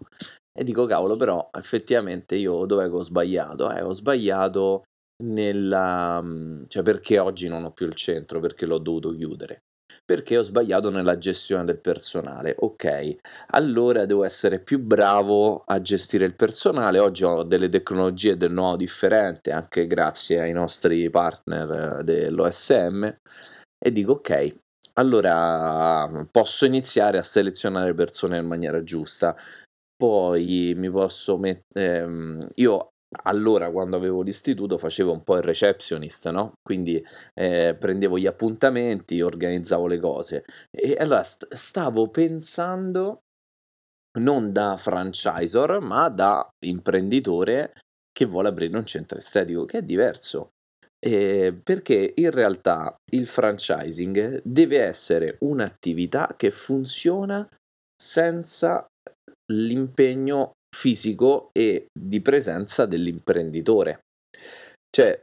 E 0.56 0.62
dico, 0.62 0.84
cavolo, 0.84 1.16
però 1.16 1.48
effettivamente 1.54 2.36
io 2.36 2.66
dov'è 2.66 2.84
che 2.84 2.94
ho 2.94 3.02
sbagliato? 3.02 3.70
Eh, 3.70 3.80
ho 3.80 3.94
sbagliato 3.94 4.84
nella... 5.22 6.20
Mhmm, 6.20 6.64
cioè 6.68 6.82
perché 6.82 7.18
oggi 7.18 7.48
non 7.48 7.64
ho 7.64 7.72
più 7.72 7.86
il 7.86 7.94
centro, 7.94 8.40
perché 8.40 8.66
l'ho 8.66 8.78
dovuto 8.78 9.12
chiudere? 9.14 9.62
Perché 10.04 10.36
ho 10.36 10.42
sbagliato 10.42 10.90
nella 10.90 11.16
gestione 11.16 11.64
del 11.64 11.78
personale. 11.80 12.54
Ok, 12.58 13.16
allora 13.48 14.06
devo 14.06 14.24
essere 14.24 14.60
più 14.60 14.78
bravo 14.78 15.62
a 15.66 15.80
gestire 15.80 16.24
il 16.24 16.34
personale. 16.34 16.98
Oggi 16.98 17.24
ho 17.24 17.42
delle 17.42 17.68
tecnologie 17.68 18.36
del 18.36 18.52
nuovo 18.52 18.76
differente, 18.76 19.50
anche 19.50 19.86
grazie 19.86 20.40
ai 20.40 20.52
nostri 20.52 21.08
partner 21.10 21.98
eh, 22.00 22.04
dell'OSM, 22.04 23.16
e 23.78 23.92
dico 23.92 24.12
ok, 24.12 24.56
allora 24.94 26.26
posso 26.30 26.64
iniziare 26.66 27.18
a 27.18 27.22
selezionare 27.22 27.94
persone 27.94 28.38
in 28.38 28.46
maniera 28.46 28.82
giusta 28.82 29.36
poi 29.96 30.74
mi 30.76 30.90
posso 30.90 31.38
mettere... 31.38 31.98
Ehm, 31.98 32.48
io 32.56 32.93
allora 33.22 33.70
quando 33.70 33.96
avevo 33.96 34.22
l'istituto 34.22 34.78
facevo 34.78 35.12
un 35.12 35.22
po' 35.22 35.36
il 35.36 35.42
receptionist, 35.42 36.28
no? 36.30 36.54
Quindi 36.62 37.04
eh, 37.34 37.76
prendevo 37.78 38.18
gli 38.18 38.26
appuntamenti, 38.26 39.20
organizzavo 39.20 39.86
le 39.86 39.98
cose. 39.98 40.44
E 40.70 40.96
allora 40.98 41.22
st- 41.22 41.52
stavo 41.54 42.08
pensando 42.08 43.20
non 44.18 44.52
da 44.52 44.76
franchisor, 44.76 45.80
ma 45.80 46.08
da 46.08 46.48
imprenditore 46.66 47.80
che 48.12 48.26
vuole 48.26 48.48
aprire 48.48 48.76
un 48.76 48.86
centro 48.86 49.18
estetico, 49.18 49.64
che 49.64 49.78
è 49.78 49.82
diverso. 49.82 50.50
Eh, 51.04 51.52
perché 51.62 52.14
in 52.14 52.30
realtà 52.30 52.96
il 53.12 53.26
franchising 53.26 54.40
deve 54.42 54.80
essere 54.80 55.36
un'attività 55.40 56.34
che 56.36 56.50
funziona 56.50 57.46
senza 57.94 58.86
l'impegno 59.52 60.52
fisico 60.74 61.50
e 61.52 61.86
di 61.96 62.20
presenza 62.20 62.84
dell'imprenditore. 62.84 64.00
Cioè, 64.90 65.20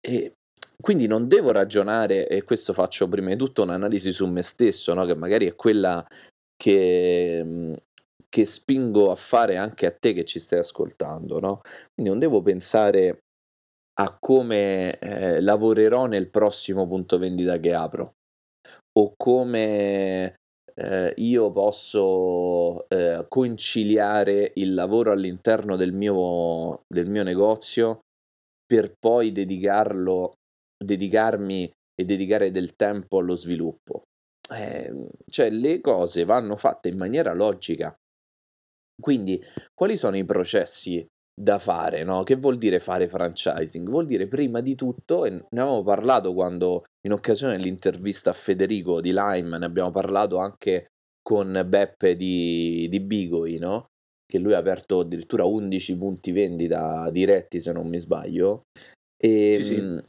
e 0.00 0.32
quindi 0.80 1.06
non 1.06 1.28
devo 1.28 1.50
ragionare, 1.52 2.28
e 2.28 2.42
questo 2.44 2.72
faccio 2.72 3.08
prima 3.08 3.30
di 3.30 3.36
tutto 3.36 3.62
un'analisi 3.62 4.12
su 4.12 4.26
me 4.26 4.42
stesso, 4.42 4.94
no? 4.94 5.04
che 5.04 5.14
magari 5.14 5.46
è 5.46 5.54
quella 5.54 6.06
che, 6.56 7.74
che, 8.28 8.44
spingo 8.44 9.10
a 9.10 9.16
fare 9.16 9.56
anche 9.56 9.86
a 9.86 9.94
te 9.98 10.12
che 10.12 10.24
ci 10.24 10.38
stai 10.38 10.60
ascoltando. 10.60 11.40
No? 11.40 11.60
Quindi 11.92 12.10
non 12.10 12.18
devo 12.18 12.40
pensare 12.42 13.18
a 14.00 14.16
come 14.18 14.98
eh, 14.98 15.40
lavorerò 15.40 16.06
nel 16.06 16.30
prossimo 16.30 16.86
punto 16.86 17.18
vendita 17.18 17.58
che 17.58 17.74
apro 17.74 18.14
o 18.98 19.12
come 19.16 20.36
eh, 20.74 21.12
io 21.16 21.50
posso 21.50 22.88
eh, 22.88 23.26
conciliare 23.28 24.52
il 24.56 24.74
lavoro 24.74 25.12
all'interno 25.12 25.76
del 25.76 25.92
mio, 25.92 26.82
del 26.86 27.08
mio 27.08 27.22
negozio 27.22 28.00
per 28.66 28.94
poi 28.98 29.32
dedicarlo, 29.32 30.34
dedicarmi 30.82 31.70
e 31.94 32.04
dedicare 32.04 32.50
del 32.50 32.74
tempo 32.76 33.18
allo 33.18 33.36
sviluppo. 33.36 34.02
Eh, 34.52 35.06
cioè 35.28 35.50
le 35.50 35.80
cose 35.80 36.24
vanno 36.24 36.56
fatte 36.56 36.88
in 36.88 36.96
maniera 36.96 37.34
logica. 37.34 37.94
Quindi, 39.00 39.42
quali 39.74 39.96
sono 39.96 40.16
i 40.16 40.24
processi 40.24 41.06
da 41.34 41.58
fare, 41.58 42.04
no? 42.04 42.22
Che 42.22 42.36
vuol 42.36 42.56
dire 42.56 42.80
fare 42.80 43.08
franchising? 43.08 43.88
Vuol 43.88 44.06
dire 44.06 44.26
prima 44.26 44.60
di 44.60 44.74
tutto, 44.74 45.24
e 45.24 45.30
ne 45.30 45.60
avevamo 45.60 45.82
parlato 45.82 46.34
quando 46.34 46.84
in 47.06 47.12
occasione 47.12 47.56
dell'intervista 47.56 48.30
a 48.30 48.34
Federico 48.34 49.00
di 49.00 49.12
Lime, 49.12 49.58
ne 49.58 49.64
abbiamo 49.64 49.90
parlato 49.90 50.38
anche 50.38 50.88
con 51.22 51.64
Beppe 51.66 52.16
di, 52.16 52.86
di 52.88 53.00
Bigoi, 53.00 53.58
no? 53.58 53.86
Che 54.26 54.38
lui 54.38 54.54
ha 54.54 54.58
aperto 54.58 55.00
addirittura 55.00 55.44
11 55.44 55.96
punti 55.96 56.32
vendita 56.32 57.08
diretti, 57.10 57.60
se 57.60 57.72
non 57.72 57.88
mi 57.88 57.98
sbaglio. 57.98 58.62
E 59.16 59.56
sì, 59.56 59.64
sì. 59.64 59.74
Ehm, 59.76 60.04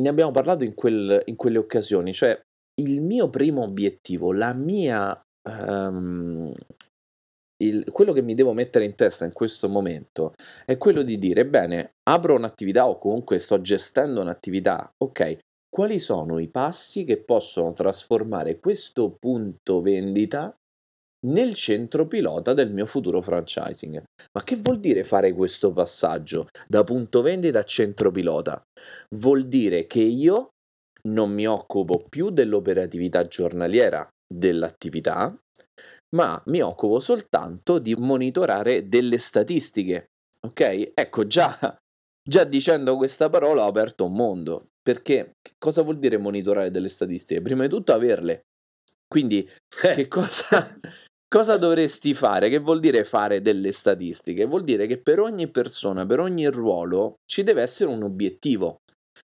ne 0.00 0.08
abbiamo 0.08 0.30
parlato 0.30 0.64
in, 0.64 0.74
quel, 0.74 1.22
in 1.24 1.36
quelle 1.36 1.58
occasioni, 1.58 2.12
cioè 2.12 2.40
il 2.80 3.00
mio 3.02 3.28
primo 3.28 3.62
obiettivo, 3.62 4.32
la 4.32 4.54
mia 4.54 5.12
um, 5.48 6.52
il, 7.62 7.90
quello 7.90 8.12
che 8.12 8.22
mi 8.22 8.34
devo 8.34 8.52
mettere 8.52 8.84
in 8.84 8.94
testa 8.94 9.24
in 9.24 9.32
questo 9.32 9.68
momento 9.68 10.34
è 10.64 10.76
quello 10.76 11.02
di 11.02 11.18
dire, 11.18 11.46
bene, 11.46 11.94
apro 12.08 12.34
un'attività 12.34 12.86
o 12.88 12.98
comunque 12.98 13.38
sto 13.38 13.60
gestendo 13.60 14.20
un'attività, 14.20 14.92
ok, 14.96 15.38
quali 15.68 15.98
sono 15.98 16.38
i 16.38 16.48
passi 16.48 17.04
che 17.04 17.18
possono 17.18 17.72
trasformare 17.72 18.58
questo 18.58 19.16
punto 19.18 19.80
vendita 19.80 20.54
nel 21.26 21.54
centro 21.54 22.06
pilota 22.06 22.54
del 22.54 22.72
mio 22.72 22.86
futuro 22.86 23.20
franchising. 23.20 24.02
Ma 24.32 24.44
che 24.44 24.56
vuol 24.56 24.78
dire 24.78 25.04
fare 25.04 25.32
questo 25.32 25.72
passaggio 25.72 26.48
da 26.66 26.84
punto 26.84 27.22
vendita 27.22 27.58
a 27.58 27.64
centro 27.64 28.10
pilota? 28.10 28.62
Vuol 29.16 29.46
dire 29.46 29.86
che 29.86 30.00
io 30.00 30.50
non 31.08 31.32
mi 31.32 31.46
occupo 31.46 32.04
più 32.08 32.30
dell'operatività 32.30 33.26
giornaliera 33.26 34.08
dell'attività, 34.26 35.36
ma 36.16 36.40
mi 36.46 36.60
occupo 36.60 37.00
soltanto 37.00 37.78
di 37.78 37.94
monitorare 37.94 38.88
delle 38.88 39.18
statistiche. 39.18 40.10
Ok? 40.46 40.92
Ecco, 40.94 41.26
già, 41.26 41.76
già 42.22 42.44
dicendo 42.44 42.96
questa 42.96 43.28
parola 43.28 43.64
ho 43.64 43.68
aperto 43.68 44.04
un 44.04 44.14
mondo. 44.14 44.68
Perché 44.80 45.32
cosa 45.58 45.82
vuol 45.82 45.98
dire 45.98 46.16
monitorare 46.16 46.70
delle 46.70 46.88
statistiche? 46.88 47.42
Prima 47.42 47.62
di 47.62 47.68
tutto 47.68 47.92
averle. 47.92 48.46
Quindi, 49.06 49.48
eh. 49.82 49.94
che 49.94 50.08
cosa, 50.08 50.72
cosa 51.28 51.56
dovresti 51.56 52.14
fare? 52.14 52.48
Che 52.48 52.58
vuol 52.58 52.80
dire 52.80 53.04
fare 53.04 53.42
delle 53.42 53.72
statistiche? 53.72 54.46
Vuol 54.46 54.62
dire 54.62 54.86
che 54.86 54.98
per 54.98 55.20
ogni 55.20 55.50
persona, 55.50 56.06
per 56.06 56.20
ogni 56.20 56.46
ruolo, 56.46 57.16
ci 57.26 57.42
deve 57.42 57.62
essere 57.62 57.90
un 57.90 58.02
obiettivo. 58.02 58.78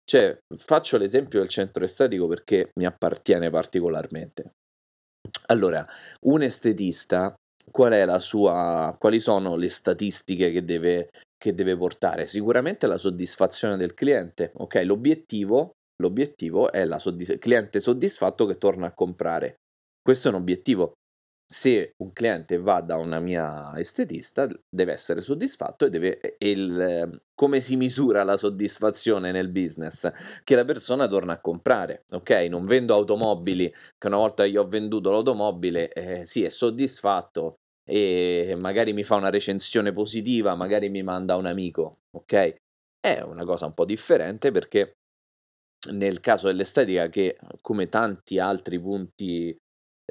Cioè, 0.03 0.35
faccio 0.57 0.97
l'esempio 0.97 1.39
del 1.39 1.47
centro 1.47 1.83
estetico 1.83 2.27
perché 2.27 2.71
mi 2.79 2.85
appartiene 2.85 3.49
particolarmente. 3.49 4.53
Allora, 5.47 5.85
un 6.21 6.41
estetista, 6.41 7.33
qual 7.69 7.93
è 7.93 8.05
la 8.05 8.19
sua, 8.19 8.95
quali 8.99 9.19
sono 9.19 9.55
le 9.55 9.69
statistiche 9.69 10.51
che 10.51 10.63
deve, 10.63 11.09
che 11.37 11.53
deve 11.53 11.75
portare? 11.77 12.27
Sicuramente 12.27 12.87
la 12.87 12.97
soddisfazione 12.97 13.77
del 13.77 13.93
cliente, 13.93 14.51
ok? 14.55 14.81
L'obiettivo, 14.85 15.71
l'obiettivo 16.01 16.71
è 16.71 16.81
il 16.81 16.95
soddisf- 16.97 17.37
cliente 17.37 17.79
soddisfatto 17.79 18.45
che 18.45 18.57
torna 18.57 18.87
a 18.87 18.93
comprare. 18.93 19.55
Questo 20.01 20.27
è 20.27 20.31
un 20.31 20.37
obiettivo. 20.37 20.93
Se 21.51 21.95
un 21.97 22.13
cliente 22.13 22.57
va 22.59 22.79
da 22.79 22.95
una 22.95 23.19
mia 23.19 23.77
estetista 23.77 24.47
deve 24.69 24.93
essere 24.93 25.19
soddisfatto 25.19 25.83
e 25.83 25.89
deve 25.89 26.37
e 26.37 26.49
il, 26.49 27.21
come 27.35 27.59
si 27.59 27.75
misura 27.75 28.23
la 28.23 28.37
soddisfazione 28.37 29.33
nel 29.33 29.49
business? 29.49 30.09
Che 30.45 30.55
la 30.55 30.63
persona 30.63 31.09
torna 31.09 31.33
a 31.33 31.41
comprare, 31.41 32.05
ok? 32.11 32.29
Non 32.49 32.65
vendo 32.65 32.93
automobili 32.93 33.69
che 33.69 34.07
una 34.07 34.15
volta 34.15 34.45
io 34.45 34.61
ho 34.61 34.67
venduto 34.67 35.11
l'automobile, 35.11 35.91
eh, 35.91 36.25
sì, 36.25 36.45
è 36.45 36.49
soddisfatto 36.49 37.55
e 37.83 38.55
magari 38.57 38.93
mi 38.93 39.03
fa 39.03 39.15
una 39.15 39.29
recensione 39.29 39.91
positiva, 39.91 40.55
magari 40.55 40.87
mi 40.87 41.03
manda 41.03 41.35
un 41.35 41.47
amico, 41.47 41.91
ok? 42.11 42.55
È 42.97 43.19
una 43.19 43.43
cosa 43.43 43.65
un 43.65 43.73
po' 43.73 43.83
differente 43.83 44.51
perché 44.51 44.93
nel 45.89 46.21
caso 46.21 46.47
dell'estetica 46.47 47.09
che 47.09 47.37
come 47.61 47.89
tanti 47.89 48.39
altri 48.39 48.79
punti 48.79 49.53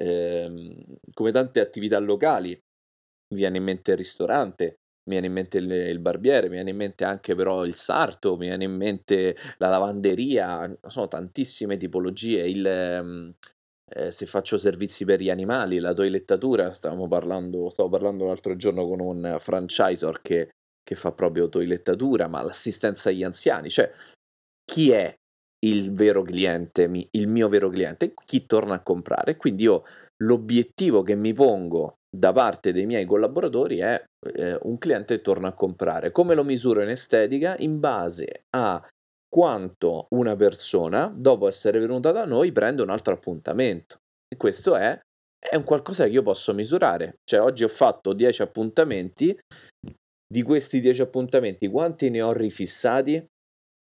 ehm, 0.01 0.83
come 1.13 1.31
tante 1.31 1.59
attività 1.59 1.99
locali, 1.99 2.49
mi 2.51 3.37
viene 3.37 3.57
in 3.57 3.63
mente 3.63 3.91
il 3.91 3.97
ristorante, 3.97 4.65
mi 5.03 5.13
viene 5.13 5.27
in 5.27 5.33
mente 5.33 5.57
il, 5.57 5.71
il 5.71 6.01
barbiere, 6.01 6.47
mi 6.47 6.55
viene 6.55 6.71
in 6.71 6.75
mente 6.75 7.03
anche 7.05 7.35
però 7.35 7.65
il 7.65 7.75
sarto, 7.75 8.37
mi 8.37 8.47
viene 8.47 8.65
in 8.65 8.75
mente 8.75 9.35
la 9.57 9.69
lavanderia, 9.69 10.77
sono 10.87 11.07
tantissime 11.07 11.77
tipologie, 11.77 12.47
il, 12.47 12.65
ehm, 12.65 13.33
eh, 13.93 14.11
se 14.11 14.25
faccio 14.25 14.57
servizi 14.57 15.05
per 15.05 15.21
gli 15.21 15.29
animali, 15.29 15.79
la 15.79 15.93
toilettatura, 15.93 16.71
stavamo 16.71 17.07
parlando, 17.07 17.69
stavo 17.69 17.89
parlando 17.89 18.25
l'altro 18.25 18.55
giorno 18.55 18.87
con 18.87 18.99
un 18.99 19.37
franchisor 19.39 20.21
che, 20.21 20.49
che 20.83 20.95
fa 20.95 21.11
proprio 21.11 21.49
toilettatura, 21.49 22.27
ma 22.27 22.41
l'assistenza 22.41 23.09
agli 23.09 23.23
anziani, 23.23 23.69
cioè 23.69 23.91
chi 24.63 24.91
è 24.91 25.13
il 25.65 25.93
vero 25.93 26.23
cliente, 26.23 26.89
il 27.11 27.27
mio 27.27 27.47
vero 27.49 27.69
cliente, 27.69 28.13
chi 28.25 28.45
torna 28.45 28.75
a 28.75 28.81
comprare. 28.81 29.37
Quindi 29.37 29.63
io 29.63 29.83
l'obiettivo 30.23 31.03
che 31.03 31.15
mi 31.15 31.33
pongo 31.33 31.97
da 32.09 32.33
parte 32.33 32.73
dei 32.73 32.85
miei 32.85 33.05
collaboratori 33.05 33.79
è 33.79 34.03
eh, 34.35 34.57
un 34.63 34.77
cliente 34.77 35.21
torna 35.21 35.49
a 35.49 35.53
comprare. 35.53 36.11
Come 36.11 36.35
lo 36.35 36.43
misuro 36.43 36.81
in 36.81 36.89
estetica? 36.89 37.55
In 37.59 37.79
base 37.79 38.43
a 38.55 38.85
quanto 39.29 40.07
una 40.09 40.35
persona, 40.35 41.11
dopo 41.15 41.47
essere 41.47 41.79
venuta 41.79 42.11
da 42.11 42.25
noi, 42.25 42.51
prende 42.51 42.81
un 42.81 42.89
altro 42.89 43.13
appuntamento. 43.13 43.97
E 44.27 44.35
questo 44.35 44.75
è, 44.75 44.99
è 45.39 45.55
un 45.55 45.63
qualcosa 45.63 46.03
che 46.03 46.11
io 46.11 46.23
posso 46.23 46.53
misurare. 46.53 47.19
Cioè, 47.23 47.39
oggi 47.41 47.63
ho 47.63 47.69
fatto 47.69 48.13
10 48.13 48.41
appuntamenti, 48.41 49.37
di 50.27 50.41
questi 50.43 50.79
10 50.79 51.01
appuntamenti, 51.01 51.67
quanti 51.67 52.09
ne 52.09 52.21
ho 52.21 52.33
rifissati? 52.33 53.25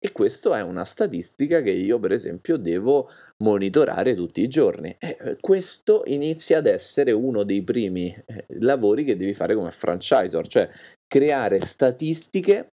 E 0.05 0.11
questa 0.11 0.55
è 0.59 0.61
una 0.61 0.85
statistica 0.85 1.63
che 1.63 1.71
io, 1.71 1.97
per 1.99 2.11
esempio, 2.11 2.57
devo 2.57 3.09
monitorare 3.43 4.13
tutti 4.13 4.39
i 4.39 4.47
giorni. 4.47 4.95
E 4.99 5.17
eh, 5.19 5.37
questo 5.39 6.03
inizia 6.05 6.59
ad 6.59 6.67
essere 6.67 7.11
uno 7.11 7.41
dei 7.41 7.63
primi 7.63 8.15
eh, 8.27 8.45
lavori 8.59 9.03
che 9.03 9.17
devi 9.17 9.33
fare 9.33 9.55
come 9.55 9.71
franchisor, 9.71 10.45
cioè 10.45 10.69
creare 11.07 11.59
statistiche 11.59 12.67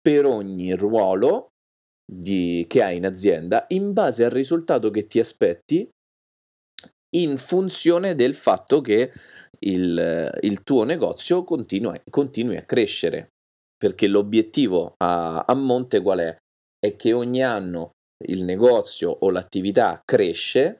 per 0.00 0.24
ogni 0.24 0.72
ruolo 0.72 1.48
di, 2.10 2.64
che 2.66 2.82
hai 2.82 2.96
in 2.96 3.04
azienda 3.04 3.66
in 3.68 3.92
base 3.92 4.24
al 4.24 4.30
risultato 4.30 4.90
che 4.90 5.06
ti 5.06 5.20
aspetti 5.20 5.86
in 7.16 7.36
funzione 7.36 8.14
del 8.14 8.34
fatto 8.34 8.80
che 8.80 9.12
il, 9.58 10.38
il 10.40 10.62
tuo 10.62 10.84
negozio 10.84 11.44
continua, 11.44 12.00
continui 12.08 12.56
a 12.56 12.62
crescere. 12.62 13.28
Perché 13.76 14.06
l'obiettivo 14.06 14.94
a, 14.96 15.44
a 15.46 15.54
monte 15.54 16.00
qual 16.00 16.20
è? 16.20 16.36
È 16.78 16.96
che 16.96 17.12
ogni 17.12 17.42
anno 17.42 17.92
il 18.26 18.42
negozio 18.42 19.10
o 19.10 19.30
l'attività 19.30 20.00
cresce 20.04 20.78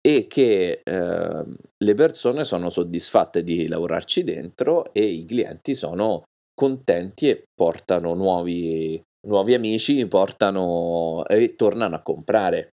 e 0.00 0.26
che 0.26 0.80
eh, 0.82 1.44
le 1.76 1.94
persone 1.94 2.44
sono 2.44 2.70
soddisfatte 2.70 3.42
di 3.42 3.66
lavorarci 3.66 4.22
dentro 4.24 4.92
e 4.92 5.04
i 5.04 5.24
clienti 5.24 5.74
sono 5.74 6.22
contenti 6.54 7.28
e 7.28 7.44
portano 7.54 8.14
nuovi, 8.14 9.00
nuovi 9.26 9.54
amici, 9.54 10.06
portano 10.06 11.24
e 11.26 11.54
tornano 11.56 11.96
a 11.96 12.02
comprare. 12.02 12.70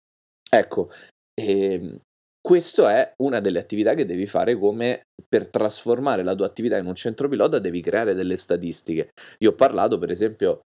Ecco, 0.51 0.91
e 1.35 1.73
ehm, 1.73 2.01
questa 2.41 2.97
è 2.97 3.13
una 3.23 3.41
delle 3.41 3.61
attività 3.61 3.95
che 3.95 4.05
devi 4.05 4.27
fare 4.27 4.59
come 4.59 5.03
per 5.29 5.49
trasformare 5.49 6.25
la 6.25 6.35
tua 6.35 6.47
attività 6.47 6.77
in 6.77 6.87
un 6.87 6.95
centro 6.95 7.29
pilota 7.29 7.59
devi 7.59 7.81
creare 7.81 8.15
delle 8.15 8.37
statistiche. 8.37 9.11
Io 9.39 9.51
ho 9.51 9.55
parlato 9.55 9.99
per 9.99 10.11
esempio 10.11 10.61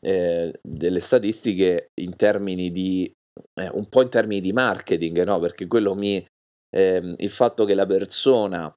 eh, 0.00 0.52
delle 0.62 1.00
statistiche 1.00 1.90
in 2.00 2.16
termini 2.16 2.70
di 2.70 3.12
eh, 3.54 3.68
un 3.72 3.86
po' 3.88 4.02
in 4.02 4.08
termini 4.08 4.40
di 4.40 4.52
marketing, 4.52 5.22
no? 5.22 5.38
Perché 5.38 5.66
quello 5.66 5.94
mi 5.94 6.24
eh, 6.70 7.14
il 7.18 7.30
fatto 7.30 7.64
che 7.64 7.74
la 7.74 7.86
persona 7.86 8.72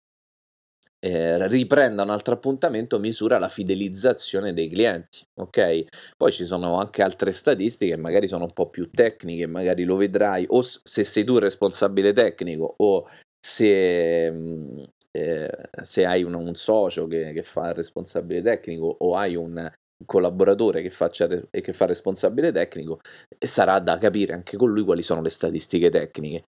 eh, 0.99 1.47
riprenda 1.49 2.03
un 2.03 2.09
altro 2.09 2.35
appuntamento 2.35 2.97
misura 2.97 3.37
la 3.37 3.49
fidelizzazione 3.49 4.53
dei 4.53 4.69
clienti, 4.69 5.19
ok? 5.33 5.83
Poi 6.15 6.31
ci 6.31 6.45
sono 6.45 6.79
anche 6.79 7.01
altre 7.01 7.31
statistiche, 7.33 7.97
magari 7.97 8.27
sono 8.27 8.45
un 8.45 8.53
po' 8.53 8.69
più 8.69 8.89
tecniche, 8.89 9.45
magari 9.45 9.83
lo 9.83 9.97
vedrai 9.97 10.45
o 10.47 10.61
se 10.61 11.03
sei 11.03 11.25
tu 11.25 11.35
il 11.35 11.41
responsabile 11.41 12.13
tecnico 12.13 12.75
o 12.77 13.05
se, 13.37 14.31
mm, 14.31 14.79
eh, 15.11 15.49
se 15.81 16.05
hai 16.05 16.23
un, 16.23 16.35
un 16.35 16.55
socio 16.55 17.05
che, 17.07 17.33
che, 17.33 17.43
fa 17.43 17.69
il 17.69 17.75
responsabile 17.75 18.41
tecnico 18.41 18.95
o 18.99 19.15
hai 19.17 19.35
un, 19.35 19.69
collaboratore 20.05 20.81
che, 20.81 20.89
faccia 20.89 21.27
e 21.49 21.61
che 21.61 21.73
fa 21.73 21.85
responsabile 21.85 22.51
tecnico 22.51 22.99
e 23.37 23.47
sarà 23.47 23.79
da 23.79 23.97
capire 23.97 24.33
anche 24.33 24.57
con 24.57 24.71
lui 24.71 24.83
quali 24.83 25.01
sono 25.01 25.21
le 25.21 25.29
statistiche 25.29 25.89
tecniche. 25.89 26.45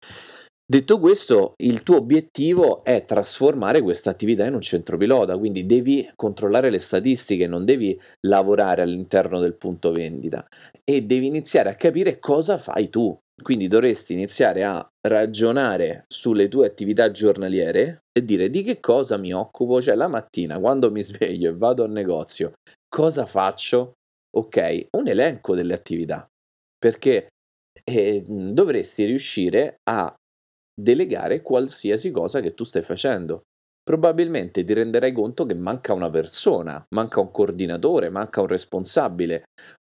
Detto 0.64 0.98
questo, 0.98 1.52
il 1.62 1.82
tuo 1.82 1.96
obiettivo 1.96 2.82
è 2.82 3.04
trasformare 3.04 3.82
questa 3.82 4.08
attività 4.08 4.46
in 4.46 4.54
un 4.54 4.62
centro 4.62 4.96
pilota, 4.96 5.36
quindi 5.36 5.66
devi 5.66 6.08
controllare 6.14 6.70
le 6.70 6.78
statistiche, 6.78 7.46
non 7.46 7.66
devi 7.66 8.00
lavorare 8.26 8.80
all'interno 8.80 9.38
del 9.38 9.56
punto 9.56 9.92
vendita 9.92 10.46
e 10.82 11.02
devi 11.02 11.26
iniziare 11.26 11.68
a 11.68 11.74
capire 11.74 12.18
cosa 12.18 12.56
fai 12.56 12.88
tu. 12.88 13.14
Quindi 13.42 13.66
dovresti 13.66 14.12
iniziare 14.12 14.62
a 14.64 14.86
ragionare 15.06 16.04
sulle 16.06 16.48
tue 16.48 16.66
attività 16.66 17.10
giornaliere 17.10 18.04
e 18.10 18.24
dire 18.24 18.48
di 18.48 18.62
che 18.62 18.78
cosa 18.78 19.16
mi 19.16 19.34
occupo, 19.34 19.82
cioè 19.82 19.94
la 19.94 20.06
mattina 20.06 20.60
quando 20.60 20.90
mi 20.90 21.02
sveglio 21.02 21.50
e 21.50 21.56
vado 21.56 21.82
al 21.82 21.90
negozio, 21.90 22.52
cosa 22.92 23.24
faccio? 23.24 23.94
Ok, 24.34 24.88
un 24.96 25.08
elenco 25.08 25.54
delle 25.54 25.74
attività, 25.74 26.26
perché 26.78 27.28
eh, 27.84 28.22
dovresti 28.26 29.04
riuscire 29.04 29.76
a 29.90 30.14
delegare 30.74 31.42
qualsiasi 31.42 32.10
cosa 32.10 32.40
che 32.40 32.54
tu 32.54 32.64
stai 32.64 32.82
facendo. 32.82 33.42
Probabilmente 33.82 34.62
ti 34.62 34.72
renderai 34.74 35.12
conto 35.12 35.44
che 35.44 35.54
manca 35.54 35.92
una 35.92 36.08
persona, 36.08 36.84
manca 36.94 37.20
un 37.20 37.30
coordinatore, 37.30 38.10
manca 38.10 38.40
un 38.40 38.46
responsabile 38.46 39.44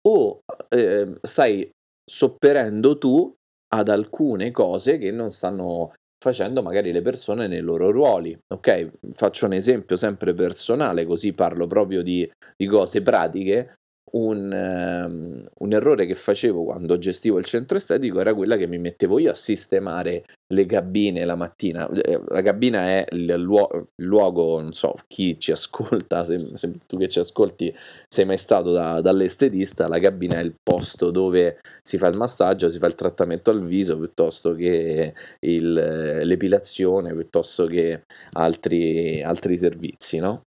o 0.08 0.40
eh, 0.68 1.18
stai 1.22 1.70
sopperendo 2.08 2.98
tu 2.98 3.32
ad 3.74 3.88
alcune 3.88 4.50
cose 4.50 4.98
che 4.98 5.10
non 5.10 5.30
stanno 5.30 5.92
facendo 6.26 6.60
magari 6.60 6.90
le 6.90 7.02
persone 7.02 7.46
nei 7.46 7.60
loro 7.60 7.92
ruoli. 7.92 8.36
Ok, 8.48 9.12
faccio 9.12 9.46
un 9.46 9.52
esempio 9.52 9.96
sempre 9.96 10.32
personale, 10.32 11.06
così 11.06 11.30
parlo 11.30 11.68
proprio 11.68 12.02
di, 12.02 12.28
di 12.56 12.66
cose 12.66 13.00
pratiche 13.00 13.74
un, 14.12 14.52
um, 14.52 15.44
un, 15.58 15.72
errore 15.72 16.06
che 16.06 16.14
facevo 16.14 16.64
quando 16.64 16.96
gestivo 16.98 17.38
il 17.38 17.44
centro 17.44 17.76
estetico 17.76 18.20
era 18.20 18.34
quella 18.34 18.56
che 18.56 18.66
mi 18.66 18.78
mettevo 18.78 19.18
io 19.18 19.30
a 19.30 19.34
sistemare 19.34 20.24
le 20.48 20.66
cabine 20.66 21.24
la 21.24 21.34
mattina. 21.34 21.88
Eh, 21.90 22.20
la 22.28 22.42
cabina 22.42 22.86
è 22.86 23.04
il, 23.10 23.34
luo- 23.34 23.88
luogo, 23.96 24.60
non 24.60 24.72
so 24.72 24.94
chi 25.08 25.38
ci 25.40 25.50
ascolta, 25.50 26.24
se, 26.24 26.50
se, 26.54 26.70
tu 26.86 26.96
che 26.98 27.08
ci 27.08 27.18
ascolti 27.18 27.74
sei 28.08 28.24
mai 28.24 28.38
stato 28.38 28.72
da, 28.72 29.00
dall'estetista, 29.00 29.88
la 29.88 29.98
cabina 29.98 30.36
è 30.38 30.42
il 30.42 30.54
posto 30.62 31.10
dove 31.10 31.58
si 31.82 31.98
fa 31.98 32.06
il 32.06 32.16
massaggio, 32.16 32.68
si 32.68 32.78
fa 32.78 32.86
il 32.86 32.94
trattamento 32.94 33.50
al 33.50 33.64
viso 33.64 33.98
piuttosto 33.98 34.54
che 34.54 35.14
il, 35.40 35.72
l'epilazione, 35.72 37.12
piuttosto 37.12 37.66
che 37.66 38.04
altri, 38.32 39.22
altri 39.22 39.56
servizi, 39.58 40.18
no? 40.18 40.42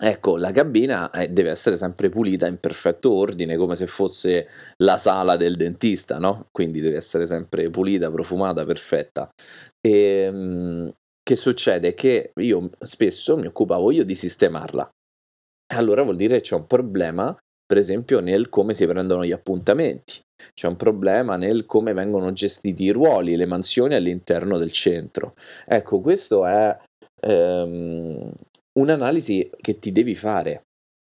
Ecco, 0.00 0.36
la 0.36 0.52
cabina 0.52 1.10
eh, 1.10 1.28
deve 1.28 1.50
essere 1.50 1.76
sempre 1.76 2.08
pulita 2.08 2.46
in 2.46 2.58
perfetto 2.60 3.12
ordine, 3.12 3.56
come 3.56 3.74
se 3.74 3.88
fosse 3.88 4.46
la 4.76 4.96
sala 4.96 5.36
del 5.36 5.56
dentista, 5.56 6.18
no? 6.18 6.46
Quindi 6.52 6.80
deve 6.80 6.96
essere 6.96 7.26
sempre 7.26 7.68
pulita, 7.68 8.08
profumata, 8.10 8.64
perfetta. 8.64 9.28
E, 9.80 9.90
ehm, 9.92 10.92
che 11.20 11.34
succede? 11.36 11.94
Che 11.94 12.30
io 12.36 12.70
spesso 12.78 13.36
mi 13.36 13.46
occupavo 13.46 13.90
io 13.90 14.04
di 14.04 14.14
sistemarla. 14.14 14.88
Allora 15.74 16.02
vuol 16.02 16.16
dire 16.16 16.36
che 16.36 16.42
c'è 16.42 16.54
un 16.54 16.66
problema, 16.66 17.36
per 17.66 17.76
esempio, 17.78 18.20
nel 18.20 18.48
come 18.48 18.74
si 18.74 18.86
prendono 18.86 19.24
gli 19.24 19.32
appuntamenti. 19.32 20.20
C'è 20.54 20.68
un 20.68 20.76
problema 20.76 21.36
nel 21.36 21.66
come 21.66 21.92
vengono 21.92 22.32
gestiti 22.32 22.84
i 22.84 22.90
ruoli, 22.90 23.36
le 23.36 23.46
mansioni 23.46 23.94
all'interno 23.96 24.58
del 24.58 24.70
centro. 24.70 25.34
Ecco, 25.66 26.00
questo 26.00 26.46
è 26.46 26.76
ehm, 27.20 28.32
un'analisi 28.80 29.50
che 29.60 29.78
ti 29.78 29.92
devi 29.92 30.14
fare. 30.14 30.62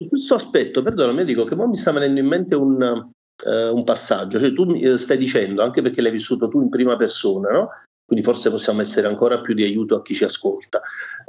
In 0.01 0.09
questo 0.09 0.35
aspetto, 0.35 0.83
perdonami, 0.83 1.25
dico 1.25 1.44
che 1.44 1.57
mi 1.57 1.77
sta 1.77 1.92
venendo 1.92 2.21
in 2.21 2.27
mente 2.27 2.55
un, 2.55 2.81
uh, 2.81 3.75
un 3.75 3.85
passaggio, 3.85 4.38
cioè 4.38 4.53
tu 4.53 4.62
uh, 4.62 4.97
stai 4.97 5.18
dicendo, 5.18 5.62
anche 5.62 5.83
perché 5.83 6.01
l'hai 6.01 6.12
vissuto 6.12 6.49
tu 6.49 6.61
in 6.61 6.68
prima 6.68 6.97
persona, 6.97 7.51
no? 7.51 7.68
quindi 8.09 8.25
forse 8.25 8.51
possiamo 8.51 8.81
essere 8.81 9.07
ancora 9.07 9.40
più 9.40 9.53
di 9.53 9.64
aiuto 9.64 9.97
a 9.97 10.03
chi 10.03 10.14
ci 10.14 10.25
ascolta. 10.25 10.81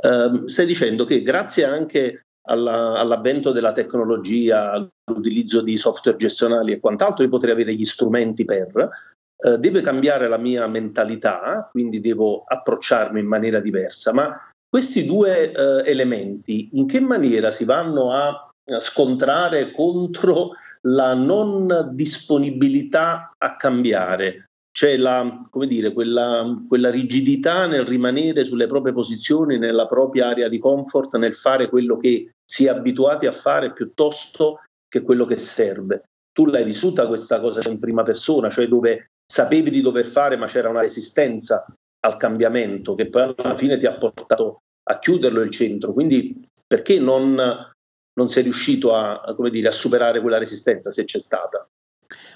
Eh, 0.02 0.44
stai 0.46 0.66
dicendo 0.66 1.04
che 1.04 1.22
grazie 1.24 1.66
anche 1.66 2.22
alla, 2.48 2.94
all'avvento 2.94 3.52
della 3.52 3.74
tecnologia, 3.74 4.72
all'utilizzo 4.72 5.62
di 5.62 5.78
software 5.78 6.18
gestionali 6.18 6.72
e 6.72 6.80
quant'altro, 6.80 7.26
io 7.26 7.30
potrei 7.30 7.52
avere 7.52 7.76
gli 7.76 7.84
strumenti 7.84 8.46
per, 8.46 8.90
eh, 9.42 9.58
deve 9.58 9.82
cambiare 9.82 10.30
la 10.30 10.38
mia 10.38 10.68
mentalità, 10.68 11.68
quindi 11.70 12.00
devo 12.00 12.46
approcciarmi 12.48 13.20
in 13.20 13.28
maniera 13.28 13.60
diversa, 13.60 14.14
ma 14.14 14.50
questi 14.70 15.06
due 15.06 15.52
eh, 15.52 15.90
elementi 15.90 16.70
in 16.74 16.86
che 16.86 17.00
maniera 17.00 17.50
si 17.50 17.66
vanno 17.66 18.14
a 18.14 18.54
scontrare 18.80 19.72
contro 19.72 20.52
la 20.82 21.16
non 21.16 21.90
disponibilità 21.94 23.34
a 23.38 23.56
cambiare? 23.56 24.46
C'è 24.72 24.96
la, 24.96 25.40
dire, 25.68 25.92
quella, 25.92 26.56
quella 26.68 26.92
rigidità 26.92 27.66
nel 27.66 27.86
rimanere 27.86 28.44
sulle 28.44 28.68
proprie 28.68 28.94
posizioni, 28.94 29.58
nella 29.58 29.88
propria 29.88 30.28
area 30.28 30.48
di 30.48 30.60
comfort, 30.60 31.16
nel 31.16 31.36
fare 31.36 31.68
quello 31.68 31.98
che 31.98 32.32
si 32.46 32.66
è 32.66 32.70
abituati 32.70 33.26
a 33.26 33.34
fare 33.34 33.74
piuttosto 33.74 34.62
che 34.88 35.02
quello 35.02 35.26
che 35.26 35.38
serve. 35.40 36.04
Tu 36.32 36.46
l'hai 36.46 36.64
vissuta 36.64 37.08
questa 37.08 37.40
cosa 37.40 37.68
in 37.70 37.80
prima 37.80 38.04
persona, 38.04 38.50
cioè 38.50 38.68
dove 38.68 39.08
sapevi 39.26 39.70
di 39.70 39.82
dover 39.82 40.06
fare 40.06 40.38
ma 40.38 40.46
c'era 40.46 40.70
una 40.70 40.82
resistenza 40.82 41.66
al 42.02 42.18
cambiamento 42.18 42.96
che 42.96 43.08
poi 43.10 43.34
alla 43.36 43.58
fine 43.58 43.78
ti 43.78 43.86
ha 43.86 43.94
portato 43.94 44.62
a 44.84 45.00
chiuderlo 45.00 45.42
il 45.42 45.52
centro. 45.52 45.94
Quindi 45.94 46.48
perché 46.66 47.00
non, 47.00 47.36
non 47.36 48.30
sei 48.30 48.44
riuscito 48.44 48.94
a, 48.94 49.36
dire, 49.50 49.68
a 49.68 49.72
superare 49.72 50.22
quella 50.22 50.38
resistenza 50.38 50.92
se 50.92 51.06
c'è 51.06 51.20
stata? 51.20 51.68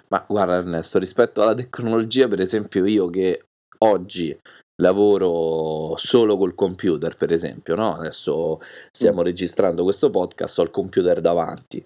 Ma 0.10 0.24
guarda 0.28 0.58
Ernesto, 0.58 1.00
rispetto 1.00 1.42
alla 1.42 1.56
tecnologia, 1.56 2.28
per 2.28 2.42
esempio 2.42 2.86
io 2.86 3.10
che 3.10 3.46
oggi 3.80 4.38
lavoro 4.82 5.96
solo 5.98 6.38
col 6.38 6.56
computer, 6.56 7.16
per 7.16 7.32
esempio, 7.32 7.76
no? 7.76 7.96
Adesso 7.96 8.60
stiamo 8.92 9.22
mm. 9.22 9.26
registrando 9.26 9.84
questo 9.84 10.10
podcast, 10.10 10.60
ho 10.60 10.64
il 10.64 10.72
computer 10.72 11.22
davanti 11.22 11.84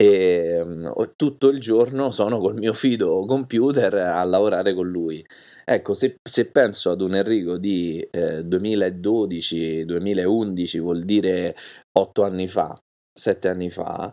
e 0.00 0.58
um, 0.62 1.12
tutto 1.14 1.48
il 1.48 1.60
giorno 1.60 2.10
sono 2.10 2.38
col 2.38 2.54
mio 2.54 2.72
fido 2.72 3.26
computer 3.26 3.94
a 3.94 4.24
lavorare 4.24 4.72
con 4.72 4.88
lui. 4.88 5.22
Ecco, 5.70 5.94
se, 5.94 6.16
se 6.28 6.46
penso 6.46 6.90
ad 6.90 7.00
un 7.00 7.14
Enrico 7.14 7.56
di 7.56 8.04
eh, 8.10 8.42
2012-2011, 8.42 10.80
vuol 10.80 11.04
dire 11.04 11.54
8 11.96 12.24
anni 12.24 12.48
fa, 12.48 12.76
7 13.16 13.48
anni 13.48 13.70
fa, 13.70 14.12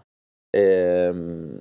ehm, 0.56 1.60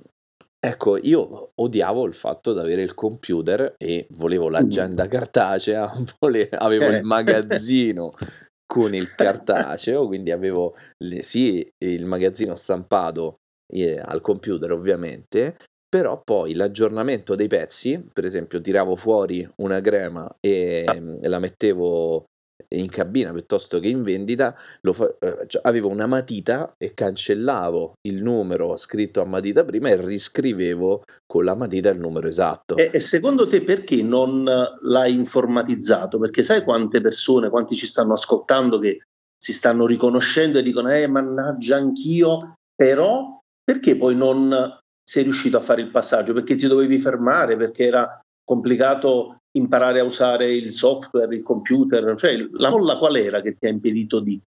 Ecco, 0.59 0.97
io 0.97 1.51
odiavo 1.53 2.03
il 2.05 2.13
fatto 2.13 2.51
di 2.51 2.59
avere 2.59 2.81
il 2.81 2.95
computer 2.95 3.75
e 3.77 4.07
volevo 4.11 4.49
l'agenda 4.49 5.07
cartacea, 5.07 5.89
vole- 6.19 6.49
avevo 6.49 6.89
il 6.89 6.97
eh. 6.97 7.01
magazzino 7.03 8.11
con 8.65 8.95
il 8.95 9.13
cartaceo, 9.13 10.07
quindi 10.07 10.31
avevo 10.31 10.75
le- 11.03 11.21
sì 11.21 11.65
il 11.85 12.05
magazzino 12.05 12.55
stampato 12.55 13.37
eh, 13.71 13.99
al 13.99 14.21
computer 14.21 14.71
ovviamente, 14.71 15.57
però 15.89 16.21
poi 16.23 16.53
l'aggiornamento 16.53 17.35
dei 17.35 17.47
pezzi, 17.47 18.03
per 18.11 18.25
esempio 18.25 18.61
tiravo 18.61 18.95
fuori 18.95 19.47
una 19.57 19.79
crema 19.81 20.29
e, 20.39 20.85
e 21.21 21.27
la 21.27 21.39
mettevo 21.39 22.25
in 22.69 22.89
cabina 22.89 23.31
piuttosto 23.31 23.79
che 23.79 23.87
in 23.87 24.03
vendita, 24.03 24.53
fa- 24.81 25.15
eh, 25.19 25.45
cioè, 25.47 25.61
avevo 25.63 25.89
una 25.89 26.07
matita 26.07 26.73
e 26.77 26.93
cancellavo 26.93 27.93
il 28.07 28.21
numero 28.21 28.75
scritto 28.77 29.21
a 29.21 29.25
matita 29.25 29.63
prima 29.63 29.89
e 29.89 30.03
riscrivevo 30.03 31.03
con 31.25 31.45
la 31.45 31.55
matita 31.55 31.89
il 31.89 31.99
numero 31.99 32.27
esatto. 32.27 32.75
E, 32.75 32.89
e 32.91 32.99
secondo 32.99 33.47
te 33.47 33.63
perché 33.63 34.01
non 34.01 34.43
l'hai 34.43 35.13
informatizzato? 35.13 36.17
Perché 36.17 36.43
sai 36.43 36.63
quante 36.63 36.99
persone, 36.99 37.49
quanti 37.49 37.75
ci 37.75 37.87
stanno 37.87 38.13
ascoltando 38.13 38.79
che 38.79 39.03
si 39.37 39.53
stanno 39.53 39.85
riconoscendo 39.85 40.57
e 40.57 40.63
dicono 40.63 40.91
eh 40.91 41.07
mannaggia 41.07 41.77
anch'io, 41.77 42.55
però 42.75 43.39
perché 43.63 43.95
poi 43.95 44.15
non 44.15 44.79
sei 45.09 45.23
riuscito 45.23 45.57
a 45.57 45.61
fare 45.61 45.81
il 45.81 45.89
passaggio? 45.89 46.33
Perché 46.33 46.57
ti 46.57 46.67
dovevi 46.67 46.97
fermare, 46.99 47.55
perché 47.55 47.85
era 47.85 48.19
complicato 48.43 49.37
imparare 49.57 50.01
a 50.01 50.03
usare 50.03 50.53
il 50.53 50.71
software, 50.71 51.33
il 51.33 51.43
computer, 51.43 52.15
cioè 52.17 52.35
la 52.51 52.69
molla 52.69 52.97
qual 52.97 53.15
era 53.15 53.41
che 53.41 53.55
ti 53.57 53.65
ha 53.65 53.69
impedito 53.69 54.19
di? 54.19 54.39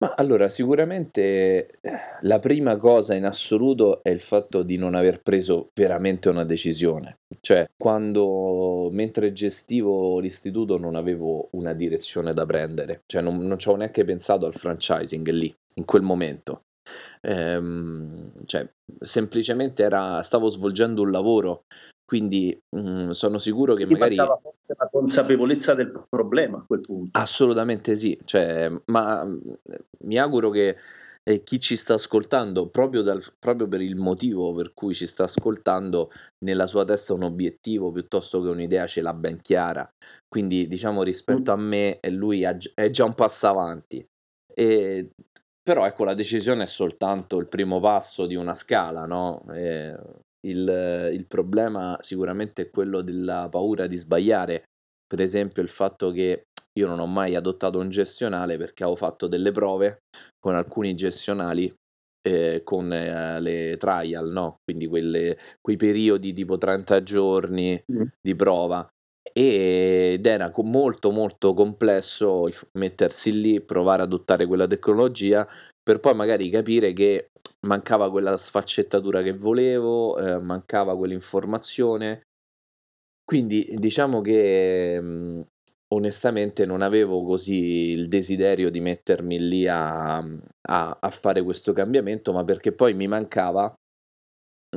Ma 0.00 0.14
allora, 0.14 0.48
sicuramente 0.48 1.70
la 2.20 2.38
prima 2.38 2.76
cosa 2.76 3.14
in 3.14 3.24
assoluto 3.24 4.02
è 4.02 4.10
il 4.10 4.20
fatto 4.20 4.62
di 4.62 4.76
non 4.76 4.94
aver 4.94 5.22
preso 5.22 5.70
veramente 5.74 6.28
una 6.28 6.44
decisione. 6.44 7.16
Cioè, 7.40 7.70
quando 7.76 8.90
mentre 8.92 9.32
gestivo 9.32 10.20
l'istituto 10.20 10.78
non 10.78 10.94
avevo 10.94 11.48
una 11.52 11.72
direzione 11.72 12.32
da 12.32 12.46
prendere, 12.46 13.02
cioè 13.06 13.22
non, 13.22 13.38
non 13.38 13.58
ci 13.58 13.68
avevo 13.68 13.82
neanche 13.82 14.04
pensato 14.04 14.46
al 14.46 14.54
franchising 14.54 15.28
lì, 15.30 15.52
in 15.74 15.84
quel 15.84 16.02
momento. 16.02 16.62
Ehm, 17.22 18.32
cioè, 18.46 18.68
semplicemente 19.00 19.82
era, 19.82 20.22
stavo 20.22 20.48
svolgendo 20.48 21.02
un 21.02 21.10
lavoro 21.10 21.64
quindi 22.08 22.58
mh, 22.74 22.80
mhmm, 22.80 23.10
sono 23.10 23.36
sicuro 23.36 23.74
che 23.74 23.84
Ti 23.84 23.92
magari... 23.92 24.16
forse 24.16 24.74
la 24.78 24.88
consapevolezza 24.90 25.74
del 25.74 26.06
problema 26.08 26.56
a 26.56 26.64
quel 26.66 26.80
punto. 26.80 27.18
Assolutamente 27.18 27.96
sì, 27.96 28.18
cioè, 28.24 28.72
ma 28.86 29.24
mhmm, 29.24 29.40
mi 30.04 30.18
auguro 30.18 30.48
che 30.48 30.74
eh, 31.22 31.42
chi 31.42 31.60
ci 31.60 31.76
sta 31.76 31.94
ascoltando, 31.94 32.70
proprio, 32.70 33.02
dal, 33.02 33.22
proprio, 33.38 33.68
per 33.68 33.82
il 33.82 33.96
motivo 33.96 34.54
per 34.54 34.72
cui 34.72 34.94
ci 34.94 35.06
sta 35.06 35.24
ascoltando, 35.24 36.10
nella 36.46 36.66
sua 36.66 36.86
testa 36.86 37.12
un 37.12 37.24
obiettivo 37.24 37.92
piuttosto 37.92 38.40
che 38.40 38.48
un'idea 38.48 38.86
ce 38.86 39.02
l'ha 39.02 39.12
ben 39.12 39.42
chiara. 39.42 39.86
Quindi 40.26 40.66
diciamo 40.66 41.02
rispetto 41.02 41.54
mm. 41.54 41.58
a 41.58 41.62
me 41.62 42.00
lui 42.08 42.40
è 42.40 42.88
già 42.88 43.04
un 43.04 43.14
passo 43.14 43.48
avanti. 43.48 44.02
E, 44.54 45.10
però 45.68 45.84
ecco 45.84 46.04
la 46.04 46.14
decisione 46.14 46.62
è 46.62 46.66
soltanto 46.66 47.36
il 47.36 47.46
primo 47.46 47.78
passo 47.78 48.24
di 48.24 48.34
una 48.34 48.54
scala, 48.54 49.04
no? 49.04 49.44
E, 49.52 49.94
il, 50.46 51.10
il 51.12 51.26
problema 51.26 51.98
sicuramente 52.00 52.62
è 52.62 52.70
quello 52.70 53.02
della 53.02 53.48
paura 53.50 53.86
di 53.86 53.96
sbagliare, 53.96 54.62
per 55.06 55.20
esempio 55.20 55.60
il 55.60 55.68
fatto 55.68 56.10
che 56.10 56.44
io 56.72 56.86
non 56.86 57.00
ho 57.00 57.06
mai 57.06 57.34
adottato 57.34 57.80
un 57.80 57.90
gestionale 57.90 58.56
perché 58.56 58.82
avevo 58.82 58.96
fatto 58.96 59.26
delle 59.26 59.52
prove 59.52 59.98
con 60.38 60.54
alcuni 60.54 60.94
gestionali 60.94 61.70
eh, 62.26 62.62
con 62.64 62.90
eh, 62.90 63.38
le 63.38 63.76
trial, 63.76 64.30
no? 64.30 64.54
quindi 64.64 64.86
quelle, 64.86 65.36
quei 65.60 65.76
periodi 65.76 66.32
tipo 66.32 66.56
30 66.56 67.02
giorni 67.02 67.78
mm. 67.92 68.02
di 68.22 68.34
prova 68.34 68.88
ed 69.40 70.26
era 70.26 70.52
molto 70.64 71.12
molto 71.12 71.54
complesso 71.54 72.48
mettersi 72.72 73.40
lì, 73.40 73.60
provare 73.60 74.02
ad 74.02 74.08
adottare 74.08 74.46
quella 74.46 74.66
tecnologia 74.66 75.46
per 75.80 76.00
poi 76.00 76.14
magari 76.14 76.50
capire 76.50 76.92
che 76.92 77.30
mancava 77.66 78.10
quella 78.10 78.36
sfaccettatura 78.36 79.22
che 79.22 79.32
volevo, 79.32 80.18
eh, 80.18 80.40
mancava 80.40 80.96
quell'informazione. 80.96 82.22
Quindi 83.24 83.76
diciamo 83.76 84.20
che 84.22 85.00
mh, 85.00 85.46
onestamente 85.94 86.66
non 86.66 86.82
avevo 86.82 87.22
così 87.22 87.90
il 87.92 88.08
desiderio 88.08 88.70
di 88.70 88.80
mettermi 88.80 89.38
lì 89.38 89.68
a, 89.68 90.16
a, 90.16 90.98
a 91.00 91.10
fare 91.10 91.42
questo 91.42 91.72
cambiamento, 91.72 92.32
ma 92.32 92.42
perché 92.42 92.72
poi 92.72 92.92
mi 92.94 93.06
mancava 93.06 93.72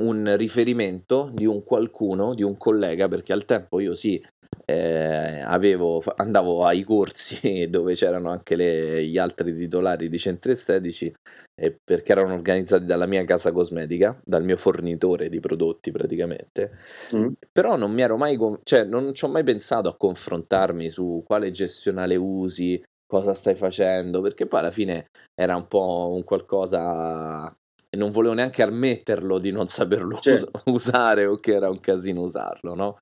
un 0.00 0.36
riferimento 0.36 1.30
di 1.32 1.46
un 1.46 1.64
qualcuno, 1.64 2.34
di 2.34 2.44
un 2.44 2.56
collega, 2.56 3.08
perché 3.08 3.32
al 3.32 3.44
tempo 3.44 3.80
io 3.80 3.94
sì, 3.94 4.22
eh, 4.64 5.40
avevo, 5.40 6.02
andavo 6.16 6.64
ai 6.64 6.82
corsi 6.82 7.68
dove 7.70 7.94
c'erano 7.94 8.30
anche 8.30 8.56
le, 8.56 9.04
gli 9.04 9.18
altri 9.18 9.54
titolari 9.54 10.08
di 10.08 10.18
centri 10.18 10.52
estetici 10.52 11.12
eh, 11.54 11.76
perché 11.82 12.12
erano 12.12 12.34
organizzati 12.34 12.84
dalla 12.84 13.06
mia 13.06 13.24
casa 13.24 13.52
cosmetica, 13.52 14.18
dal 14.24 14.44
mio 14.44 14.56
fornitore 14.56 15.28
di 15.28 15.40
prodotti 15.40 15.90
praticamente. 15.90 16.72
Mm. 17.14 17.32
Però 17.50 17.76
non 17.76 17.92
mi 17.92 18.02
ero 18.02 18.16
mai, 18.16 18.38
cioè 18.62 18.84
non 18.84 19.14
ci 19.14 19.24
ho 19.24 19.28
mai 19.28 19.44
pensato 19.44 19.88
a 19.88 19.96
confrontarmi 19.96 20.90
su 20.90 21.22
quale 21.26 21.50
gestionale 21.50 22.16
usi, 22.16 22.82
cosa 23.06 23.34
stai 23.34 23.54
facendo, 23.54 24.20
perché 24.20 24.46
poi 24.46 24.60
alla 24.60 24.70
fine 24.70 25.08
era 25.34 25.56
un 25.56 25.68
po' 25.68 26.10
un 26.14 26.24
qualcosa 26.24 27.54
e 27.94 27.98
non 27.98 28.10
volevo 28.10 28.32
neanche 28.32 28.62
ammetterlo 28.62 29.38
di 29.38 29.50
non 29.50 29.66
saperlo 29.66 30.16
certo. 30.20 30.62
usare 30.66 31.26
o 31.26 31.36
che 31.36 31.52
era 31.52 31.68
un 31.68 31.78
casino 31.78 32.22
usarlo, 32.22 32.74
no? 32.74 32.98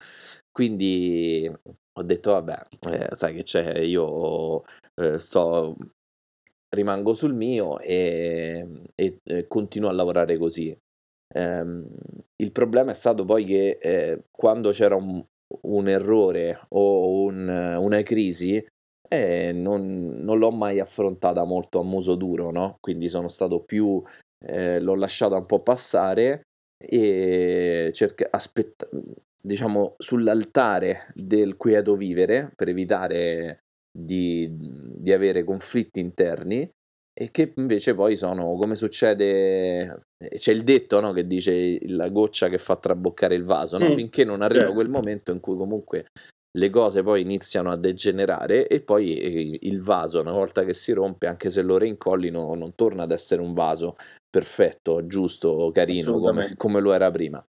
Quindi 0.52 1.50
ho 1.92 2.02
detto, 2.02 2.32
vabbè, 2.32 2.66
eh, 2.90 3.14
sai 3.14 3.34
che 3.34 3.42
c'è, 3.42 3.78
io 3.78 4.64
eh, 4.94 5.18
sto, 5.18 5.76
rimango 6.70 7.14
sul 7.14 7.34
mio 7.34 7.78
e, 7.80 8.66
e, 8.94 9.18
e 9.22 9.46
continuo 9.46 9.88
a 9.88 9.92
lavorare 9.92 10.36
così. 10.38 10.76
Eh, 11.32 11.64
il 12.36 12.52
problema 12.52 12.90
è 12.90 12.94
stato 12.94 13.24
poi 13.24 13.44
che 13.44 13.78
eh, 13.80 14.24
quando 14.30 14.70
c'era 14.70 14.96
un, 14.96 15.24
un 15.62 15.88
errore 15.88 16.66
o 16.70 17.22
un, 17.22 17.48
una 17.48 18.02
crisi, 18.02 18.64
eh, 19.08 19.52
non, 19.52 20.22
non, 20.22 20.38
l'ho 20.38 20.50
mai 20.52 20.78
affrontata 20.78 21.44
molto 21.44 21.80
a 21.80 21.84
muso 21.84 22.14
duro, 22.14 22.50
no? 22.50 22.78
Quindi 22.80 23.08
sono 23.08 23.28
stato 23.28 23.62
più, 23.62 24.02
eh, 24.44 24.80
l'ho 24.80 24.94
lasciata 24.94 25.36
un 25.36 25.46
po' 25.46 25.60
passare 25.62 26.42
e 26.78 27.90
cerca, 27.92 28.28
aspetta, 28.30 28.88
diciamo, 29.42 29.94
sull'altare 29.98 31.12
del 31.14 31.57
quieto 31.57 31.96
vivere 31.96 32.53
per 32.55 32.68
evitare 32.68 33.61
di, 33.90 34.48
di 34.57 35.12
avere 35.12 35.44
conflitti 35.44 36.00
interni 36.00 36.68
e 37.12 37.31
che 37.31 37.53
invece 37.57 37.94
poi 37.94 38.16
sono 38.16 38.55
come 38.55 38.76
succede 38.76 40.05
c'è 40.37 40.53
il 40.53 40.62
detto 40.62 41.00
no, 41.00 41.12
che 41.12 41.26
dice 41.26 41.79
la 41.88 42.09
goccia 42.09 42.48
che 42.48 42.59
fa 42.59 42.76
traboccare 42.76 43.35
il 43.35 43.44
vaso 43.44 43.79
no? 43.79 43.90
mm. 43.90 43.94
finché 43.94 44.24
non 44.24 44.42
arriva 44.42 44.61
certo. 44.61 44.74
quel 44.74 44.88
momento 44.88 45.33
in 45.33 45.40
cui 45.40 45.57
comunque 45.57 46.07
le 46.53 46.70
cose 46.70 47.03
poi 47.03 47.20
iniziano 47.20 47.70
a 47.70 47.76
degenerare 47.76 48.66
e 48.66 48.81
poi 48.81 49.16
eh, 49.16 49.59
il 49.62 49.83
vaso 49.83 50.20
una 50.20 50.33
volta 50.33 50.64
che 50.64 50.72
si 50.72 50.92
rompe 50.92 51.26
anche 51.26 51.50
se 51.50 51.62
lo 51.62 51.79
reincollino 51.79 52.55
non 52.55 52.74
torna 52.74 53.03
ad 53.03 53.12
essere 53.12 53.42
un 53.42 53.55
vaso 53.55 53.96
perfetto 54.29 55.07
giusto 55.07 55.70
carino 55.72 56.18
come, 56.18 56.55
come 56.57 56.81
lo 56.81 56.92
era 56.92 57.11
prima 57.11 57.44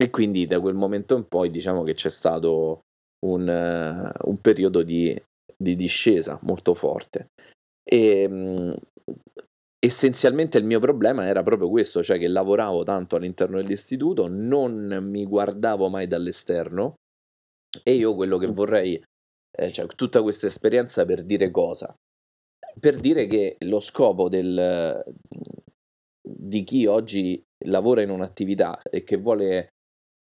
e 0.00 0.08
quindi 0.08 0.46
da 0.46 0.60
quel 0.60 0.74
momento 0.74 1.14
in 1.14 1.28
poi 1.28 1.50
diciamo 1.50 1.82
che 1.82 1.92
c'è 1.92 2.08
stato 2.08 2.84
un, 3.26 3.46
uh, 3.46 4.28
un 4.30 4.40
periodo 4.40 4.82
di, 4.82 5.14
di, 5.54 5.76
discesa 5.76 6.38
molto 6.42 6.72
forte. 6.72 7.32
E, 7.84 8.24
um, 8.24 8.74
essenzialmente 9.78 10.56
il 10.56 10.64
mio 10.64 10.80
problema 10.80 11.26
era 11.26 11.42
proprio 11.42 11.68
questo, 11.68 12.02
cioè 12.02 12.18
che 12.18 12.28
lavoravo 12.28 12.82
tanto 12.82 13.16
all'interno 13.16 13.58
dell'istituto, 13.58 14.26
non 14.26 15.00
mi 15.02 15.26
guardavo 15.26 15.90
mai 15.90 16.06
dall'esterno 16.06 16.94
e 17.82 17.92
io 17.92 18.14
quello 18.14 18.38
che 18.38 18.46
vorrei, 18.46 19.02
eh, 19.50 19.70
cioè 19.70 19.86
tutta 19.88 20.22
questa 20.22 20.46
esperienza 20.46 21.04
per 21.04 21.24
dire 21.24 21.50
cosa? 21.50 21.94
Per 22.78 22.98
dire 22.98 23.26
che 23.26 23.56
lo 23.66 23.80
scopo 23.80 24.30
del, 24.30 25.04
di 26.22 26.64
chi 26.64 26.86
oggi 26.86 27.42
lavora 27.66 28.00
in 28.00 28.08
un'attività 28.08 28.80
e 28.82 29.02
che 29.02 29.16
vuole 29.16 29.72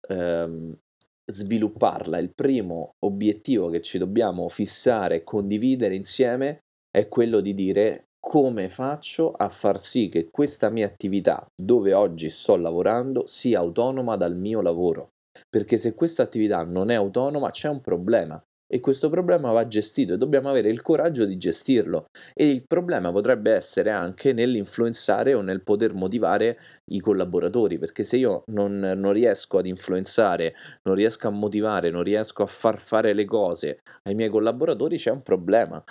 ehm, 0.08 0.78
svilupparla. 1.26 2.18
Il 2.20 2.34
primo 2.34 2.96
obiettivo 3.06 3.70
che 3.70 3.82
ci 3.82 3.98
dobbiamo 3.98 4.48
fissare 4.50 5.15
e 5.18 5.24
condividere 5.24 5.96
insieme 5.96 6.60
è 6.89 7.08
quello 7.08 7.41
di 7.41 7.54
dire 7.54 8.06
come 8.20 8.70
faccio 8.70 9.32
a 9.32 9.50
far 9.50 9.80
sì 9.80 10.10
che 10.10 10.30
questa 10.32 10.70
mia 10.70 10.88
attività, 10.88 11.46
dove 11.56 11.94
oggi 11.94 12.30
sto 12.30 12.56
lavorando, 12.56 13.26
sia 13.28 13.60
autonoma 13.60 14.15
dal 14.15 14.36
mio 14.36 14.62
lavoro. 14.62 15.10
Perché 15.48 15.78
se 15.78 15.94
questa 15.94 16.24
attività 16.24 16.63
non 16.63 16.89
è 16.89 16.96
autonoma 16.96 17.50
c'è 17.50 17.70
un 17.70 17.82
problema 17.82 18.41
e 18.67 18.80
questo 18.80 19.10
problema 19.10 19.51
va 19.51 19.67
gestito 19.67 20.13
e 20.13 20.17
dobbiamo 20.17 20.49
avere 20.49 20.69
il 20.69 20.82
coraggio 20.82 21.25
di 21.25 21.38
gestirlo. 21.38 22.06
E 22.34 22.49
il 22.49 22.63
problema 22.65 23.12
potrebbe 23.12 23.51
essere 23.51 23.91
anche 23.91 24.34
nell'influenzare 24.34 25.34
o 25.34 25.41
nel 25.41 25.63
poter 25.63 25.93
motivare 25.93 26.58
i 26.91 26.99
collaboratori 26.99 27.78
perché 27.78 28.04
se 28.04 28.17
io 28.17 28.43
non, 28.47 28.80
non 28.80 29.13
riesco 29.13 29.60
ad 29.60 29.67
influenzare, 29.67 30.54
non 30.84 30.95
riesco 30.95 31.28
a 31.28 31.32
motivare, 31.32 31.89
non 31.89 32.04
riesco 32.04 32.43
a 32.43 32.47
far 32.47 32.80
fare 32.80 33.13
le 33.13 33.25
cose 33.25 33.80
ai 34.04 34.15
miei 34.15 34.30
collaboratori 34.30 34.97
c'è 34.97 35.12
un 35.12 35.21
problema. 35.21 35.84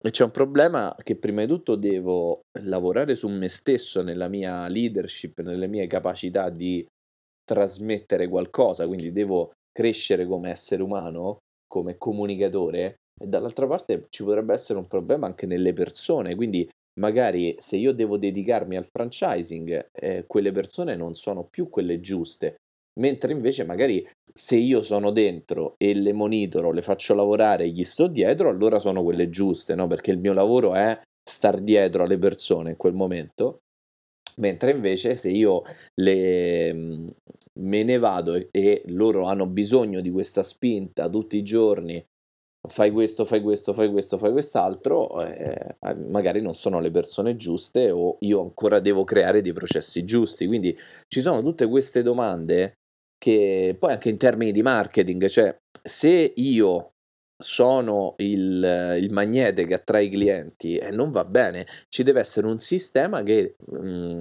E 0.00 0.10
c'è 0.10 0.22
un 0.22 0.30
problema 0.30 0.94
che 1.02 1.16
prima 1.16 1.40
di 1.40 1.48
tutto 1.48 1.74
devo 1.74 2.42
lavorare 2.60 3.16
su 3.16 3.26
me 3.28 3.48
stesso, 3.48 4.02
nella 4.02 4.28
mia 4.28 4.68
leadership, 4.68 5.40
nelle 5.40 5.66
mie 5.66 5.88
capacità 5.88 6.50
di 6.50 6.86
trasmettere 7.42 8.28
qualcosa, 8.28 8.86
quindi 8.86 9.10
devo 9.10 9.50
crescere 9.72 10.26
come 10.26 10.50
essere 10.50 10.82
umano 10.82 11.38
come 11.78 11.96
comunicatore 11.96 12.96
dall'altra 13.18 13.66
parte 13.66 14.06
ci 14.10 14.24
potrebbe 14.24 14.54
essere 14.54 14.78
un 14.78 14.86
problema 14.86 15.26
anche 15.26 15.46
nelle 15.46 15.72
persone, 15.72 16.34
quindi 16.34 16.68
magari 17.00 17.54
se 17.58 17.76
io 17.76 17.92
devo 17.92 18.16
dedicarmi 18.16 18.76
al 18.76 18.86
franchising, 18.86 19.88
eh, 19.92 20.24
quelle 20.26 20.52
persone 20.52 20.96
non 20.96 21.14
sono 21.14 21.44
più 21.44 21.68
quelle 21.68 22.00
giuste, 22.00 22.56
mentre 23.00 23.32
invece 23.32 23.64
magari 23.64 24.06
se 24.32 24.56
io 24.56 24.82
sono 24.82 25.10
dentro 25.10 25.74
e 25.78 25.94
le 25.94 26.12
monitoro, 26.12 26.72
le 26.72 26.82
faccio 26.82 27.14
lavorare 27.14 27.64
e 27.64 27.68
gli 27.68 27.84
sto 27.84 28.06
dietro, 28.08 28.48
allora 28.48 28.78
sono 28.78 29.02
quelle 29.02 29.30
giuste, 29.30 29.74
no? 29.74 29.86
Perché 29.86 30.10
il 30.10 30.18
mio 30.18 30.32
lavoro 30.32 30.74
è 30.74 31.00
star 31.28 31.58
dietro 31.60 32.04
alle 32.04 32.18
persone 32.18 32.70
in 32.70 32.76
quel 32.76 32.94
momento 32.94 33.60
mentre 34.38 34.70
invece 34.72 35.14
se 35.14 35.30
io 35.30 35.62
le, 35.94 36.72
mm, 36.72 37.08
me 37.60 37.82
ne 37.82 37.98
vado 37.98 38.34
e, 38.50 38.82
loro 38.86 39.24
hanno 39.26 39.46
bisogno 39.46 40.00
di 40.00 40.10
questa 40.10 40.42
spinta 40.42 41.08
tutti 41.08 41.36
i 41.36 41.42
giorni 41.42 42.04
fai 42.66 42.90
questo, 42.90 43.24
fai 43.24 43.40
questo, 43.40 43.72
fai 43.72 43.90
questo, 43.90 44.18
fai 44.18 44.32
quest'altro, 44.32 45.24
eh, 45.24 45.76
magari 46.08 46.40
non 46.40 46.54
sono 46.54 46.80
le 46.80 46.90
persone 46.90 47.36
giuste 47.36 47.90
o 47.90 48.16
io 48.20 48.40
ancora 48.40 48.80
devo 48.80 49.04
creare 49.04 49.40
dei 49.40 49.52
processi 49.52 50.04
giusti. 50.04 50.46
Quindi 50.46 50.76
ci 51.06 51.20
sono 51.20 51.42
tutte 51.42 51.66
queste 51.66 52.02
domande 52.02 52.78
che 53.16 53.76
poi 53.78 53.92
anche 53.92 54.08
in 54.10 54.18
termini 54.18 54.52
di 54.52 54.62
marketing, 54.62 55.26
cioè 55.26 55.56
se 55.82 56.32
io 56.36 56.92
sono 57.40 58.14
il, 58.18 58.96
il, 59.00 59.12
magnete 59.12 59.64
che 59.64 59.74
attrae 59.74 60.04
i 60.04 60.10
clienti 60.10 60.76
e 60.76 60.90
non 60.90 61.12
va 61.12 61.24
bene, 61.24 61.66
ci 61.88 62.02
deve 62.02 62.20
essere 62.20 62.48
un 62.48 62.58
sistema 62.58 63.22
che 63.22 63.54
mh, 63.58 63.86
mm, 63.86 64.18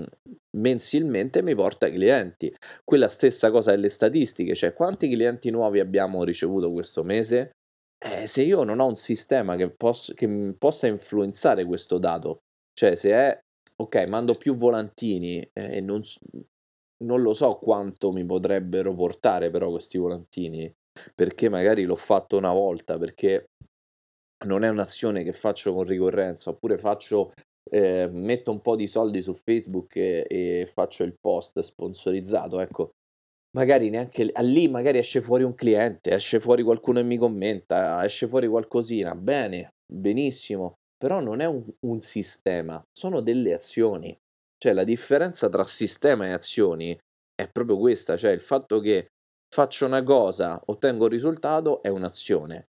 mensilmente 0.58 1.42
mi 1.42 1.56
porta 1.56 1.90
clienti. 1.90 2.54
Quella 2.84 3.10
stessa 3.10 3.50
cosa 3.50 3.72
delle 3.72 3.90
statistiche, 3.90 4.54
cioè 4.54 4.74
quanti 4.74 5.10
clienti 5.10 5.50
nuovi 5.50 5.80
abbiamo 5.80 6.24
ricevuto 6.24 6.72
questo 6.72 7.04
mese? 7.04 7.52
Eh, 7.98 8.28
se 8.28 8.44
io 8.44 8.64
non 8.64 8.80
ho 8.80 8.86
un 8.86 8.96
sistema 8.96 9.56
che, 9.56 9.72
poss- 9.72 10.14
che 10.14 10.56
possa 10.58 10.86
influenzare 10.86 11.66
questo 11.66 11.98
dato, 11.98 12.42
cioè 12.74 12.96
se 12.96 13.12
è 13.12 13.40
ok, 13.78 14.10
mando 14.10 14.34
più 14.34 14.56
volantini 14.56 15.40
e 15.40 15.78
eh, 15.78 15.82
non, 15.82 16.02
non 17.04 17.22
lo 17.22 17.34
so 17.34 17.58
quanto 17.58 18.12
mi 18.12 18.26
potrebbero 18.26 18.94
portare 18.94 19.50
però 19.50 19.70
questi 19.70 19.98
volantini 19.98 20.72
perché 21.16 21.50
magari 21.50 21.84
l'ho 21.84 21.96
fatto 21.96 22.38
una 22.38 22.52
volta, 22.52 22.98
perché 22.98 23.46
non 24.46 24.64
è 24.64 24.70
un'azione 24.70 25.24
che 25.24 25.34
faccio 25.34 25.74
con 25.74 25.84
ricorrenza, 25.84 26.50
oppure 26.52 26.78
faccio, 26.78 27.32
eh, 27.70 28.08
metto 28.12 28.52
un 28.52 28.62
po' 28.62 28.76
di 28.76 28.88
soldi 28.88 29.22
su 29.22 29.34
Facebook 29.34 29.96
e, 29.96 30.26
e 30.28 30.70
faccio 30.72 31.04
il 31.04 31.16
post 31.20 31.60
sponsorizzato, 31.60 32.60
ecco, 32.60 32.92
magari 33.58 33.90
neanche 33.90 34.32
lì 34.42 34.68
magari 34.68 35.00
esce 35.00 35.22
fuori 35.22 35.44
un 35.44 35.56
cliente, 35.56 36.12
esce 36.12 36.40
fuori 36.40 36.64
qualcuno 36.64 37.00
che 37.00 37.06
mi 37.06 37.18
commenta, 37.18 38.04
esce 38.06 38.28
fuori 38.28 38.48
qualcosina, 38.48 39.16
bene, 39.16 39.70
benissimo, 39.92 40.76
però 40.98 41.20
non 41.20 41.40
è 41.40 41.46
un, 41.46 41.64
un 41.86 42.02
sistema, 42.02 42.82
sono 42.92 43.22
delle 43.22 43.54
azioni. 43.54 44.16
Cioè 44.60 44.74
la 44.74 44.84
differenza 44.84 45.50
tra 45.50 45.64
sistema 45.66 46.26
e 46.26 46.32
azioni 46.32 46.98
è 47.36 47.48
proprio 47.48 47.78
questa, 47.78 48.18
cioè 48.18 48.32
il 48.32 48.40
fatto 48.40 48.80
che 48.80 49.08
faccio 49.50 49.86
una 49.86 50.04
cosa, 50.04 50.62
ottengo 50.66 51.06
un 51.06 51.10
risultato, 51.10 51.82
è 51.82 51.90
un'azione. 51.90 52.70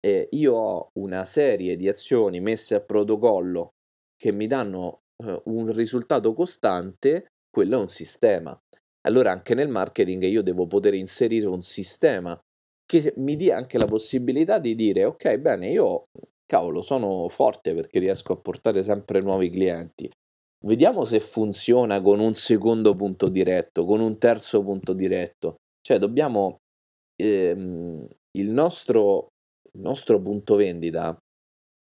E 0.00 0.28
io 0.32 0.54
ho 0.54 0.90
una 0.94 1.24
serie 1.24 1.76
di 1.76 1.88
azioni 1.88 2.40
messe 2.40 2.74
a 2.74 2.80
protocollo 2.80 3.72
che 4.16 4.32
mi 4.32 4.46
danno 4.46 5.00
eh, 5.24 5.40
un 5.46 5.72
risultato 5.72 6.34
costante, 6.34 7.26
quello 7.50 7.78
è 7.78 7.80
un 7.80 7.88
sistema. 7.88 8.58
Allora 9.06 9.32
anche 9.32 9.54
nel 9.54 9.68
marketing 9.68 10.22
io 10.24 10.42
devo 10.42 10.66
poter 10.66 10.94
inserire 10.94 11.46
un 11.46 11.62
sistema 11.62 12.38
che 12.84 13.12
mi 13.16 13.36
dia 13.36 13.56
anche 13.56 13.78
la 13.78 13.86
possibilità 13.86 14.58
di 14.58 14.74
dire 14.74 15.04
ok, 15.04 15.36
bene, 15.38 15.68
io 15.68 16.06
cavolo, 16.46 16.82
sono 16.82 17.28
forte 17.28 17.74
perché 17.74 17.98
riesco 17.98 18.32
a 18.32 18.36
portare 18.36 18.82
sempre 18.82 19.20
nuovi 19.20 19.50
clienti. 19.50 20.10
Vediamo 20.64 21.04
se 21.04 21.20
funziona 21.20 22.00
con 22.00 22.18
un 22.18 22.34
secondo 22.34 22.96
punto 22.96 23.28
diretto, 23.28 23.84
con 23.84 24.00
un 24.00 24.18
terzo 24.18 24.62
punto 24.62 24.92
diretto. 24.92 25.56
Cioè 25.88 25.98
dobbiamo, 25.98 26.60
ehm, 27.16 28.06
il 28.36 28.50
nostro, 28.50 29.28
il 29.72 29.80
nostro 29.80 30.20
punto 30.20 30.54
vendita, 30.56 31.16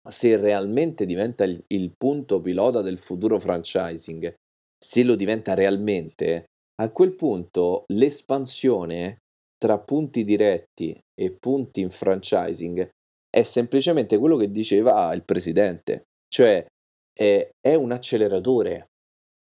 se 0.07 0.37
realmente 0.37 1.07
diventa 1.07 1.43
il, 1.43 1.59
il 1.69 1.93
punto 1.97 2.39
pilota 2.39 2.81
del 2.81 2.99
futuro 2.99 3.39
franchising, 3.39 4.31
se 4.77 5.03
lo 5.03 5.15
diventa 5.15 5.55
realmente, 5.55 6.43
a 6.79 6.91
quel 6.91 7.15
punto 7.15 7.85
l'espansione 7.87 9.21
tra 9.57 9.79
punti 9.79 10.23
diretti 10.23 10.95
e 11.19 11.31
punti 11.31 11.81
in 11.81 11.89
franchising 11.89 12.87
è 13.27 13.41
semplicemente 13.41 14.19
quello 14.19 14.37
che 14.37 14.51
diceva 14.51 15.11
il 15.15 15.23
presidente, 15.23 16.03
cioè 16.27 16.63
è, 17.11 17.49
è 17.59 17.73
un 17.73 17.91
acceleratore, 17.91 18.89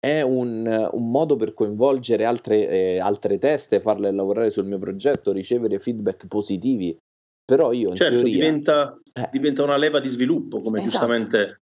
è 0.05 0.21
un, 0.21 0.67
un 0.93 1.11
modo 1.11 1.37
per 1.37 1.55
coinvolgere 1.55 2.25
altre, 2.25 2.69
eh, 2.69 2.99
altre 2.99 3.39
teste, 3.39 3.81
farle 3.81 4.11
lavorare 4.11 4.51
sul 4.51 4.67
mio 4.67 4.79
progetto, 4.79 5.31
ricevere 5.31 5.79
feedback 5.79 6.27
positivi. 6.27 6.99
Però 7.45 7.71
io 7.71 7.91
in 7.91 7.95
certo, 7.95 8.17
teoria... 8.17 8.35
diventa, 8.35 9.01
eh. 9.13 9.29
diventa 9.31 9.63
una 9.63 9.77
leva 9.77 10.01
di 10.01 10.09
sviluppo, 10.09 10.61
come 10.61 10.81
esatto. 10.83 10.91
giustamente 10.91 11.61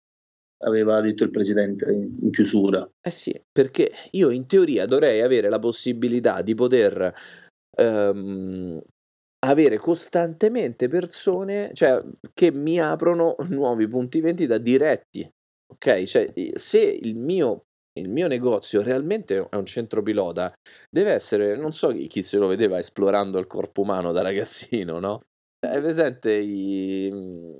aveva 0.65 0.99
detto 0.99 1.23
il 1.23 1.31
presidente 1.31 1.89
in 1.89 2.29
chiusura. 2.31 2.85
Eh 3.01 3.09
sì, 3.09 3.41
perché 3.49 3.93
io 4.11 4.29
in 4.29 4.45
teoria 4.47 4.85
dovrei 4.85 5.21
avere 5.21 5.47
la 5.47 5.59
possibilità 5.59 6.41
di 6.41 6.55
poter 6.55 7.13
um, 7.77 8.81
avere 9.45 9.77
costantemente 9.77 10.89
persone 10.89 11.69
cioè, 11.71 12.03
che 12.33 12.51
mi 12.51 12.81
aprono 12.81 13.37
nuovi 13.47 13.87
punti 13.87 14.19
vendita 14.19 14.57
diretti. 14.57 15.25
Ok, 15.67 16.03
cioè 16.03 16.33
se 16.55 16.81
il 16.81 17.15
mio 17.15 17.65
il 17.97 18.09
mio 18.09 18.27
negozio 18.27 18.81
realmente 18.81 19.47
è 19.49 19.55
un 19.55 19.65
centro 19.65 20.01
pilota, 20.01 20.53
deve 20.89 21.11
essere, 21.11 21.55
non 21.55 21.71
so 21.71 21.89
chi 21.89 22.21
se 22.21 22.37
lo 22.37 22.47
vedeva 22.47 22.77
esplorando 22.77 23.39
il 23.39 23.47
corpo 23.47 23.81
umano 23.81 24.11
da 24.11 24.21
ragazzino, 24.21 24.99
no? 24.99 25.21
È 25.59 25.79
presente 25.79 26.33
i, 26.33 27.59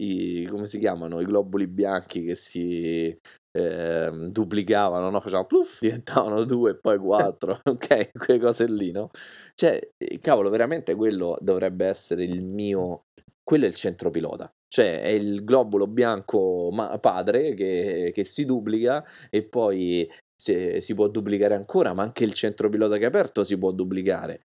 i 0.00 0.46
come 0.46 0.66
si 0.66 0.78
chiamano? 0.78 1.20
I 1.20 1.24
globuli 1.24 1.66
bianchi 1.66 2.24
che 2.24 2.34
si 2.34 3.16
eh, 3.52 4.26
duplicavano, 4.28 5.10
no? 5.10 5.20
Facevano 5.20 5.46
puff, 5.46 5.80
diventavano 5.80 6.44
due 6.44 6.72
e 6.72 6.78
poi 6.78 6.98
quattro, 6.98 7.60
ok? 7.64 8.10
Quelle 8.12 8.40
cose 8.40 8.66
lì, 8.66 8.90
no? 8.90 9.10
Cioè, 9.54 9.80
eh, 9.96 10.18
cavolo, 10.20 10.50
veramente 10.50 10.94
quello 10.94 11.36
dovrebbe 11.40 11.86
essere 11.86 12.24
il 12.24 12.42
mio, 12.42 13.04
quello 13.42 13.64
è 13.64 13.68
il 13.68 13.74
centro 13.74 14.10
pilota. 14.10 14.50
Cioè 14.68 15.00
è 15.02 15.08
il 15.08 15.44
globulo 15.44 15.86
bianco 15.86 16.70
padre 17.00 17.54
che, 17.54 18.10
che 18.14 18.24
si 18.24 18.44
duplica 18.44 19.04
e 19.30 19.42
poi 19.42 20.08
si, 20.36 20.94
può 20.94 21.08
duplicare 21.08 21.54
ancora, 21.54 21.94
ma 21.94 22.02
anche 22.02 22.24
il 22.24 22.34
centro 22.34 22.68
pilota 22.68 22.96
che 22.96 23.04
è 23.04 23.06
aperto 23.06 23.44
si 23.44 23.56
può 23.58 23.72
duplicare 23.72 24.42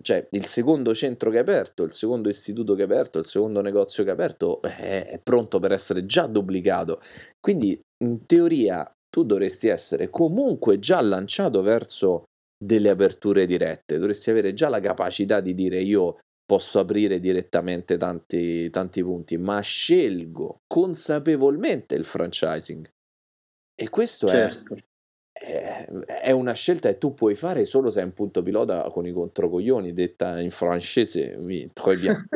cioè 0.00 0.26
il 0.32 0.44
secondo 0.46 0.94
centro 0.94 1.30
che 1.30 1.36
è 1.36 1.40
aperto, 1.40 1.84
il 1.84 1.92
secondo 1.92 2.28
istituto 2.28 2.74
che 2.74 2.82
è 2.82 2.84
aperto, 2.84 3.18
il 3.18 3.24
secondo 3.24 3.60
negozio 3.60 4.02
che 4.02 4.10
è 4.10 4.12
aperto 4.12 4.60
è, 4.62 5.06
è 5.06 5.20
pronto 5.22 5.60
per 5.60 5.72
essere 5.72 6.04
già 6.06 6.26
duplicato. 6.26 7.00
Quindi 7.38 7.80
in 8.04 8.26
teoria 8.26 8.90
tu 9.08 9.24
dovresti 9.24 9.68
essere 9.68 10.10
comunque 10.10 10.78
già 10.80 11.00
lanciato 11.00 11.62
verso 11.62 12.24
delle 12.62 12.90
aperture 12.90 13.46
dirette, 13.46 13.98
dovresti 13.98 14.30
avere 14.30 14.52
già 14.52 14.68
la 14.68 14.80
capacità 14.80 15.40
di 15.40 15.54
dire 15.54 15.80
io 15.80 16.18
posso 16.50 16.80
aprire 16.80 17.20
direttamente 17.20 17.96
tanti, 17.96 18.70
tanti 18.70 19.04
punti, 19.04 19.38
ma 19.38 19.60
scelgo 19.60 20.62
consapevolmente 20.66 21.94
il 21.94 22.02
franchising. 22.02 22.90
E 23.72 23.88
questo 23.88 24.26
certo. 24.26 24.76
è, 25.32 25.86
è 26.22 26.32
una 26.32 26.52
scelta 26.52 26.88
che 26.88 26.98
tu 26.98 27.14
puoi 27.14 27.36
fare 27.36 27.64
solo 27.64 27.88
se 27.92 28.00
hai 28.00 28.06
un 28.06 28.14
punto 28.14 28.42
pilota 28.42 28.82
con 28.90 29.06
i 29.06 29.12
controcoglioni, 29.12 29.92
detta 29.92 30.40
in 30.40 30.50
francese, 30.50 31.38
très 31.72 31.94
bien. 32.00 32.26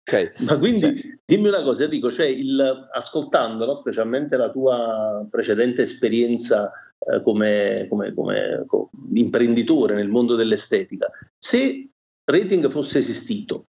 Okay. 0.00 0.32
Ma 0.38 0.56
quindi 0.56 0.78
cioè, 0.78 0.94
dimmi 1.26 1.48
una 1.48 1.62
cosa 1.62 1.84
Enrico, 1.84 2.10
cioè 2.10 2.24
il, 2.24 2.88
ascoltando 2.94 3.66
no, 3.66 3.74
specialmente 3.74 4.38
la 4.38 4.50
tua 4.50 5.26
precedente 5.30 5.82
esperienza 5.82 6.72
eh, 7.00 7.20
come, 7.20 7.84
come, 7.90 8.14
come, 8.14 8.64
come, 8.66 8.88
imprenditore 9.12 9.94
nel 9.94 10.08
mondo 10.08 10.36
dell'estetica, 10.36 11.10
se 11.36 11.90
Rating 12.30 12.68
fosse 12.68 12.98
esistito 12.98 13.68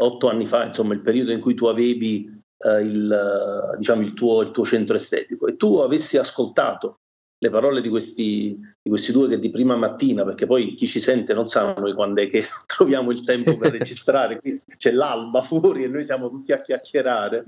otto 0.00 0.28
anni 0.28 0.46
fa, 0.46 0.64
insomma 0.64 0.94
il 0.94 1.00
periodo 1.00 1.32
in 1.32 1.40
cui 1.40 1.54
tu 1.54 1.66
avevi 1.66 2.42
eh, 2.58 2.80
il, 2.80 3.74
diciamo, 3.76 4.02
il, 4.02 4.14
tuo, 4.14 4.42
il 4.42 4.50
tuo 4.50 4.64
centro 4.64 4.96
estetico 4.96 5.46
e 5.46 5.56
tu 5.56 5.76
avessi 5.78 6.16
ascoltato 6.16 7.00
le 7.42 7.50
parole 7.50 7.80
di 7.80 7.88
questi, 7.88 8.58
di 8.82 8.88
questi, 8.90 9.12
due 9.12 9.28
che 9.28 9.38
di 9.38 9.50
prima 9.50 9.74
mattina, 9.74 10.24
perché 10.24 10.46
poi 10.46 10.74
chi 10.74 10.86
ci 10.86 11.00
sente 11.00 11.32
non 11.32 11.46
sa 11.46 11.72
noi 11.74 11.94
quando 11.94 12.20
è 12.20 12.28
che 12.28 12.44
troviamo 12.66 13.10
il 13.10 13.24
tempo 13.24 13.56
per 13.56 13.72
registrare, 13.78 14.38
qui 14.38 14.60
c'è 14.76 14.92
l'alba 14.92 15.40
fuori 15.40 15.84
e 15.84 15.88
noi 15.88 16.04
siamo 16.04 16.28
tutti 16.28 16.52
a 16.52 16.60
chiacchierare. 16.60 17.44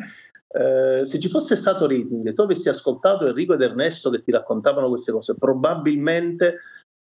Eh, 0.49 1.05
se 1.07 1.19
ci 1.19 1.29
fosse 1.29 1.57
stato 1.57 1.87
rating 1.87 2.27
e 2.27 2.35
tu 2.35 2.43
avessi 2.43 2.69
ascoltato 2.69 3.27
Enrico 3.27 3.55
ed 3.55 3.62
Ernesto 3.62 4.11
che 4.11 4.23
ti 4.23 4.31
raccontavano 4.31 4.88
queste 4.88 5.12
cose, 5.12 5.35
probabilmente, 5.35 6.59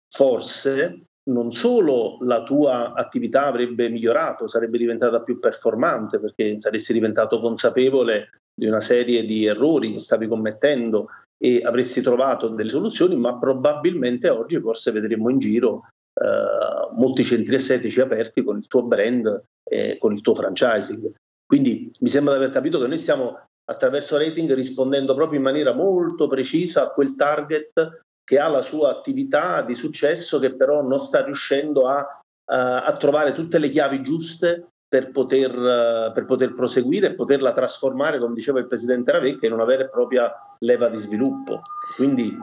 forse, 0.09 1.07
non 1.27 1.51
solo 1.51 2.17
la 2.21 2.43
tua 2.43 2.93
attività 2.93 3.45
avrebbe 3.45 3.89
migliorato, 3.89 4.47
sarebbe 4.47 4.77
diventata 4.77 5.21
più 5.21 5.39
performante 5.39 6.19
perché 6.19 6.59
saresti 6.59 6.93
diventato 6.93 7.39
consapevole 7.39 8.29
di 8.53 8.67
una 8.67 8.81
serie 8.81 9.25
di 9.25 9.45
errori 9.45 9.93
che 9.93 9.99
stavi 9.99 10.27
commettendo 10.27 11.07
e 11.37 11.61
avresti 11.63 12.01
trovato 12.01 12.47
delle 12.47 12.69
soluzioni, 12.69 13.15
ma 13.15 13.37
probabilmente 13.37 14.29
oggi 14.29 14.59
forse 14.59 14.91
vedremo 14.91 15.29
in 15.29 15.39
giro 15.39 15.89
eh, 16.13 16.95
molti 16.95 17.23
centri 17.23 17.55
estetici 17.55 17.99
aperti 17.99 18.43
con 18.43 18.57
il 18.57 18.67
tuo 18.67 18.83
brand 18.83 19.43
e 19.67 19.97
con 19.97 20.13
il 20.13 20.21
tuo 20.21 20.35
franchising. 20.35 21.11
Quindi 21.45 21.91
mi 21.99 22.07
sembra 22.07 22.33
di 22.33 22.39
aver 22.39 22.53
capito 22.53 22.79
che 22.79 22.87
noi 22.87 22.97
stiamo 22.97 23.39
attraverso 23.65 24.17
rating 24.17 24.53
rispondendo 24.53 25.15
proprio 25.15 25.39
in 25.39 25.43
maniera 25.45 25.73
molto 25.73 26.27
precisa 26.27 26.83
a 26.83 26.89
quel 26.91 27.15
target 27.15 28.03
che 28.25 28.39
ha 28.39 28.49
la 28.49 28.61
sua 28.61 28.89
attività 28.89 29.61
di 29.61 29.75
successo 29.75 30.39
che 30.39 30.55
però 30.55 30.81
non 30.81 30.99
sta 30.99 31.23
riuscendo 31.23 31.87
a, 31.87 32.21
a, 32.45 32.83
a 32.83 32.97
trovare 32.97 33.33
tutte 33.33 33.59
le 33.59 33.69
chiavi 33.69 34.01
giuste 34.01 34.67
per 34.87 35.11
poter, 35.11 36.11
per 36.13 36.25
poter, 36.25 36.53
proseguire 36.53 37.07
e 37.07 37.15
poterla 37.15 37.53
trasformare, 37.53 38.19
come 38.19 38.33
diceva 38.33 38.59
il 38.59 38.67
presidente 38.67 39.11
Ravecchia, 39.11 39.47
in 39.47 39.53
una 39.53 39.65
vera 39.65 39.83
e 39.83 39.89
propria 39.89 40.31
leva 40.59 40.89
di 40.89 40.97
sviluppo. 40.97 41.61
Quindi 41.95 42.35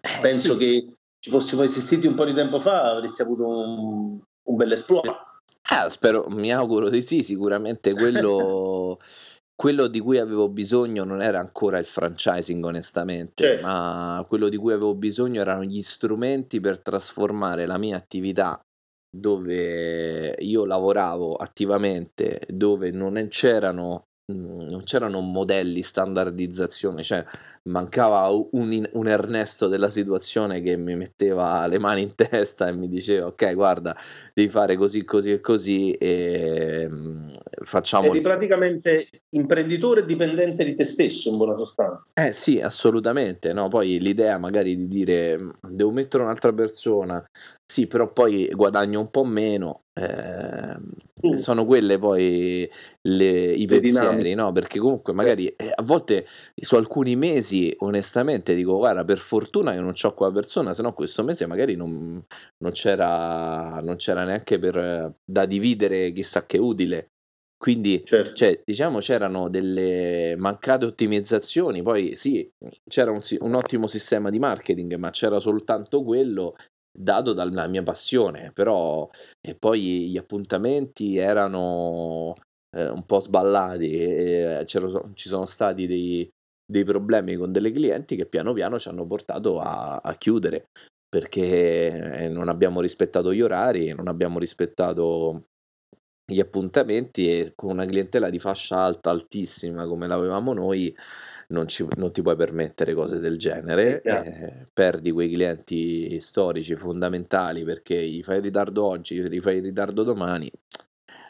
eh, 0.00 0.18
penso 0.20 0.52
sì. 0.52 0.58
che 0.58 0.92
ci 1.18 1.30
fossimo 1.30 1.62
esistiti 1.62 2.06
un 2.06 2.14
po' 2.14 2.24
di 2.24 2.34
tempo 2.34 2.60
fa, 2.60 2.90
avresti 2.92 3.22
avuto 3.22 3.48
un, 3.48 4.20
un 4.42 4.56
bel 4.56 4.72
esploit. 4.72 5.12
Ah, 5.70 5.88
spero, 5.88 6.26
mi 6.28 6.52
auguro 6.52 6.90
di 6.90 7.00
sì, 7.00 7.22
sicuramente 7.22 7.94
quello, 7.94 8.98
quello 9.54 9.86
di 9.86 10.00
cui 10.00 10.18
avevo 10.18 10.48
bisogno 10.48 11.04
non 11.04 11.22
era 11.22 11.38
ancora 11.38 11.78
il 11.78 11.86
franchising 11.86 12.64
onestamente, 12.64 13.44
certo. 13.44 13.66
ma 13.66 14.24
quello 14.28 14.48
di 14.48 14.56
cui 14.56 14.72
avevo 14.72 14.94
bisogno 14.94 15.40
erano 15.40 15.64
gli 15.64 15.82
strumenti 15.82 16.60
per 16.60 16.80
trasformare 16.80 17.66
la 17.66 17.78
mia 17.78 17.96
attività 17.96 18.60
dove 19.14 20.34
io 20.38 20.64
lavoravo 20.64 21.36
attivamente, 21.36 22.40
dove 22.48 22.90
non 22.90 23.26
c'erano 23.28 24.08
non 24.26 24.82
c'erano 24.84 25.20
modelli, 25.20 25.82
standardizzazione, 25.82 27.02
cioè 27.02 27.22
mancava 27.64 28.26
un, 28.52 28.88
un, 28.92 29.08
Ernesto 29.08 29.68
della 29.68 29.90
situazione 29.90 30.62
che 30.62 30.76
mi 30.76 30.96
metteva 30.96 31.66
le 31.66 31.78
mani 31.78 32.02
in 32.02 32.14
testa 32.14 32.68
e 32.68 32.72
mi 32.72 32.88
diceva 32.88 33.26
ok 33.26 33.52
guarda 33.54 33.94
devi 34.32 34.48
fare 34.48 34.76
così 34.76 35.04
così 35.04 35.32
e 35.32 35.40
così 35.40 35.90
e 35.92 36.88
mhmm, 36.88 37.32
facciamo... 37.64 38.06
Eri 38.06 38.22
praticamente 38.22 39.08
imprenditore 39.30 40.06
dipendente 40.06 40.64
di 40.64 40.74
te 40.74 40.84
stesso 40.84 41.28
in 41.28 41.36
buona 41.36 41.56
sostanza. 41.56 42.12
Eh 42.14 42.32
sì 42.32 42.60
assolutamente, 42.60 43.52
no? 43.52 43.68
poi 43.68 44.00
l'idea 44.00 44.38
magari 44.38 44.74
di 44.74 44.88
dire 44.88 45.36
mhmm, 45.36 45.52
devo 45.68 45.90
mettere 45.90 46.22
un'altra 46.22 46.52
persona, 46.54 47.22
sì 47.66 47.86
però 47.86 48.12
poi 48.12 48.48
guadagno 48.52 49.00
un 49.00 49.10
po' 49.10 49.24
meno, 49.24 49.84
eh, 49.94 50.76
mm. 51.26 51.36
sono 51.36 51.64
quelle 51.64 51.98
poi 51.98 52.68
le, 53.02 53.52
i 53.52 53.66
le 53.66 53.80
pensieri, 53.80 54.34
no? 54.34 54.52
Perché 54.52 54.78
comunque 54.78 55.12
magari 55.12 55.46
eh, 55.48 55.72
a 55.74 55.82
volte 55.82 56.26
su 56.54 56.76
alcuni 56.76 57.16
mesi 57.16 57.74
onestamente 57.78 58.54
dico 58.54 58.76
guarda 58.76 59.04
per 59.04 59.18
fortuna 59.18 59.72
che 59.72 59.78
non 59.78 59.94
ho 60.00 60.14
qua 60.14 60.30
persona, 60.32 60.72
se 60.72 60.82
no 60.82 60.92
questo 60.92 61.22
mese 61.22 61.46
magari 61.46 61.74
non, 61.74 62.22
non, 62.58 62.72
c'era, 62.72 63.80
non 63.82 63.96
c'era 63.96 64.24
neanche 64.24 64.58
per, 64.58 65.14
da 65.24 65.46
dividere 65.46 66.12
chissà 66.12 66.44
che 66.46 66.58
utile. 66.58 67.08
Quindi 67.56 68.02
certo. 68.04 68.34
cioè, 68.34 68.60
diciamo 68.62 68.98
c'erano 68.98 69.48
delle 69.48 70.34
mancate 70.36 70.84
ottimizzazioni, 70.84 71.82
poi 71.82 72.14
sì, 72.14 72.46
c'era 72.86 73.10
un, 73.10 73.20
un 73.38 73.54
ottimo 73.54 73.86
sistema 73.86 74.28
di 74.28 74.38
marketing, 74.38 74.96
ma 74.96 75.08
c'era 75.08 75.40
soltanto 75.40 76.02
quello 76.02 76.56
dato 76.96 77.32
dalla 77.32 77.66
mia 77.66 77.82
passione, 77.82 78.52
però 78.52 79.08
e 79.40 79.54
poi 79.54 80.08
gli 80.08 80.16
appuntamenti 80.16 81.16
erano 81.16 82.32
eh, 82.76 82.88
un 82.88 83.04
po' 83.04 83.20
sballati, 83.20 83.98
e 83.98 84.64
ci 84.66 85.28
sono 85.28 85.46
stati 85.46 85.86
dei, 85.86 86.28
dei, 86.64 86.84
problemi 86.84 87.34
con 87.34 87.52
delle 87.52 87.72
clienti 87.72 88.16
che 88.16 88.26
piano 88.26 88.52
piano 88.52 88.78
ci 88.78 88.88
hanno 88.88 89.06
portato 89.06 89.58
a, 89.58 89.96
a 89.96 90.14
chiudere 90.14 90.68
perché 91.14 92.24
eh, 92.24 92.28
non 92.28 92.48
abbiamo 92.48 92.80
rispettato 92.80 93.32
gli 93.32 93.40
orari, 93.40 93.92
non 93.92 94.08
abbiamo 94.08 94.40
rispettato 94.40 95.44
gli 96.26 96.40
appuntamenti 96.40 97.28
e 97.28 97.52
con 97.54 97.70
una 97.70 97.84
clientela 97.84 98.30
di 98.30 98.40
fascia 98.40 98.78
alta 98.78 99.10
altissima 99.10 99.86
come 99.86 100.08
l'avevamo 100.08 100.54
noi 100.54 100.92
non, 101.48 101.68
ci, 101.68 101.86
non 101.96 102.12
ti 102.12 102.22
puoi 102.22 102.36
permettere 102.36 102.94
cose 102.94 103.18
del 103.18 103.38
genere, 103.38 104.02
eh, 104.02 104.66
perdi 104.72 105.10
quei 105.12 105.30
clienti 105.32 106.18
storici 106.20 106.74
fondamentali 106.76 107.64
perché 107.64 108.06
gli 108.06 108.22
fai 108.22 108.40
ritardo 108.40 108.84
oggi, 108.84 109.20
gli 109.20 109.40
fai 109.40 109.60
ritardo 109.60 110.02
domani 110.02 110.50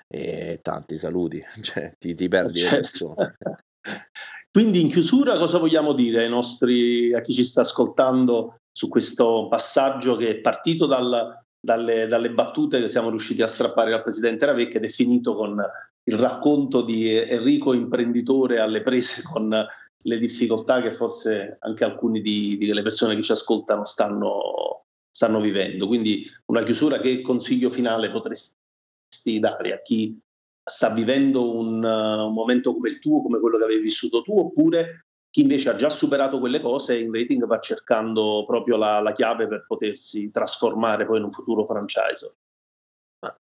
e 0.08 0.60
tanti 0.62 0.96
saluti, 0.96 1.42
cioè 1.62 1.94
ti, 1.98 2.14
ti 2.14 2.28
perdi 2.28 2.60
certo. 2.60 2.74
le 2.74 2.80
persone. 2.80 3.36
Quindi 4.54 4.80
in 4.80 4.88
chiusura 4.88 5.36
cosa 5.36 5.58
vogliamo 5.58 5.94
dire 5.94 6.22
ai 6.22 6.28
nostri, 6.28 7.12
a 7.12 7.20
chi 7.20 7.34
ci 7.34 7.44
sta 7.44 7.62
ascoltando 7.62 8.60
su 8.70 8.88
questo 8.88 9.48
passaggio 9.50 10.14
che 10.14 10.28
è 10.28 10.34
partito 10.36 10.86
dal, 10.86 11.42
dalle, 11.58 12.06
dalle, 12.06 12.30
battute 12.30 12.80
che 12.80 12.88
siamo 12.88 13.10
riusciti 13.10 13.42
a 13.42 13.48
strappare 13.48 13.90
dal 13.90 14.04
Presidente 14.04 14.46
Ravecchia 14.46 14.78
ed 14.78 14.84
è 14.84 14.88
finito 14.88 15.34
con 15.34 15.60
il 16.04 16.16
racconto 16.16 16.82
di 16.82 17.12
Enrico 17.12 17.72
imprenditore 17.72 18.60
alle 18.60 18.82
prese 18.82 19.22
con 19.24 19.66
le 20.06 20.18
difficoltà 20.18 20.82
che 20.82 20.94
forse 20.96 21.56
anche 21.60 21.84
alcune 21.84 22.20
delle 22.20 22.82
persone 22.82 23.14
che 23.14 23.22
ci 23.22 23.32
ascoltano 23.32 23.84
stanno, 23.84 24.86
stanno 25.10 25.40
vivendo. 25.40 25.86
Quindi 25.86 26.26
una 26.46 26.62
chiusura, 26.62 27.00
che 27.00 27.22
consiglio 27.22 27.70
finale 27.70 28.10
potresti 28.10 29.38
dare 29.38 29.72
a 29.72 29.82
chi 29.82 30.18
sta 30.62 30.90
vivendo 30.90 31.56
un, 31.56 31.82
uh, 31.82 32.26
un, 32.26 32.32
momento 32.32 32.74
come 32.74 32.88
il 32.88 32.98
tuo, 32.98 33.22
come 33.22 33.38
quello 33.38 33.58
che 33.58 33.64
avevi 33.64 33.82
vissuto 33.82 34.22
tu, 34.22 34.38
oppure 34.38 35.06
chi 35.30 35.42
invece 35.42 35.70
ha 35.70 35.76
già 35.76 35.90
superato 35.90 36.38
quelle 36.38 36.60
cose 36.60 36.98
in 36.98 37.12
rating 37.12 37.44
va 37.46 37.58
cercando 37.58 38.44
proprio 38.46 38.76
la, 38.76 39.00
la 39.00 39.12
chiave 39.12 39.48
per 39.48 39.64
potersi 39.66 40.30
trasformare 40.30 41.06
poi 41.06 41.18
in 41.18 41.24
un 41.24 41.32
futuro 41.32 41.64
franchisor. 41.64 42.32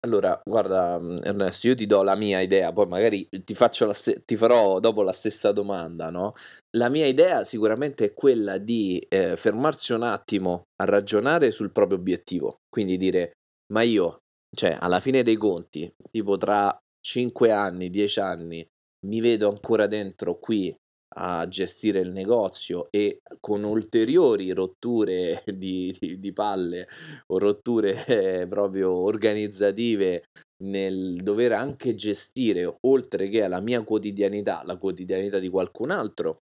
Allora, 0.02 0.40
guarda 0.44 1.00
mm, 1.00 1.18
Ernesto, 1.24 1.68
io 1.68 1.76
ti 1.76 1.86
do 1.86 2.04
la 2.04 2.16
mia 2.16 2.40
idea, 2.42 2.72
poi 2.72 2.88
magari 2.88 3.28
ti, 3.44 3.56
st- 3.56 4.24
ti 4.26 4.36
farò 4.36 4.80
dopo 4.80 5.02
la 5.02 5.12
stessa 5.12 5.52
domanda, 5.52 6.10
no? 6.10 6.34
La 6.78 6.90
mia 6.90 7.06
idea 7.06 7.44
sicuramente 7.44 8.06
è 8.06 8.14
quella 8.14 8.58
di 8.58 9.04
eh, 9.10 9.36
fermarsi 9.38 9.94
un 9.94 10.04
attimo 10.04 10.64
a 10.82 10.86
ragionare 10.86 11.52
sul 11.52 11.72
proprio 11.72 11.98
obiettivo, 11.98 12.58
quindi 12.70 12.98
dire, 12.98 13.34
ma 13.74 13.82
io, 13.82 14.20
cioè, 14.56 14.78
alla 14.80 15.00
fine 15.00 15.24
dei 15.24 15.36
conti, 15.38 15.92
tipo 16.12 16.38
tra 16.38 16.78
5 17.00 17.52
anni, 17.52 17.90
10 17.90 18.20
anni, 18.20 18.66
mi 19.06 19.20
vedo 19.20 19.50
ancora 19.50 19.88
dentro 19.88 20.38
qui 20.40 20.74
a 21.16 21.48
gestire 21.48 22.00
il 22.00 22.12
negozio 22.12 22.88
e 22.90 23.22
con 23.40 23.64
ulteriori 23.64 24.52
rotture 24.52 25.44
di, 25.56 25.96
di, 26.00 26.20
di 26.20 26.34
palle 26.34 26.88
o 27.28 27.38
rotture 27.38 28.06
eh, 28.06 28.48
proprio 28.48 28.92
organizzative 28.92 30.26
nel 30.64 31.16
dover 31.22 31.52
anche 31.52 31.96
gestire 31.96 32.78
oltre 32.82 33.28
che 33.30 33.44
alla 33.44 33.60
mia 33.60 33.82
quotidianità 33.84 34.64
la 34.66 34.78
quotidianità 34.78 35.40
di 35.40 35.50
qualcun 35.50 35.92
altro 35.92 36.40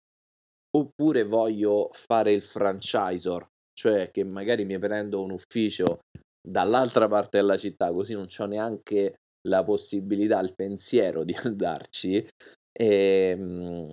oppure 0.75 1.23
voglio 1.23 1.89
fare 1.91 2.31
il 2.31 2.41
franchisor 2.41 3.47
cioè 3.73 4.11
che 4.11 4.23
magari 4.23 4.63
mi 4.65 4.77
prendo 4.77 5.21
un 5.21 5.31
ufficio 5.31 6.01
dall'altra 6.41 7.07
parte 7.07 7.37
della 7.37 7.57
città 7.57 7.91
così 7.91 8.13
non 8.13 8.27
ho 8.37 8.45
neanche 8.45 9.15
la 9.47 9.63
possibilità, 9.63 10.39
il 10.39 10.53
pensiero 10.55 11.23
di 11.23 11.33
andarci 11.43 12.25
e, 12.71 13.35
ehm, 13.37 13.91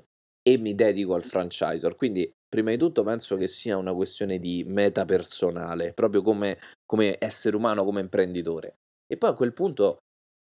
e 0.49 0.57
mi 0.57 0.75
dedico 0.75 1.15
al 1.15 1.25
franchisor. 1.25 1.95
Quindi, 1.95 2.33
prima 2.49 2.71
di 2.71 2.79
tutto, 2.79 3.03
penso 3.03 3.37
che 3.37 3.47
sia 3.47 3.77
una 3.77 3.93
questione 3.93 4.39
di 4.39 4.65
meta 4.67 5.05
personale, 5.05 5.93
proprio 5.93 6.23
come, 6.23 6.59
come 6.87 7.17
essere 7.19 7.55
umano, 7.55 7.85
come 7.85 8.01
imprenditore. 8.01 8.77
E 9.07 9.19
poi 9.19 9.31
a 9.31 9.35
quel 9.35 9.53
punto 9.53 9.99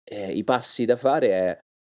eh, 0.09 0.33
i 0.33 0.45
passi 0.45 0.85
da 0.85 0.95
fare 0.95 1.29
è 1.31 1.59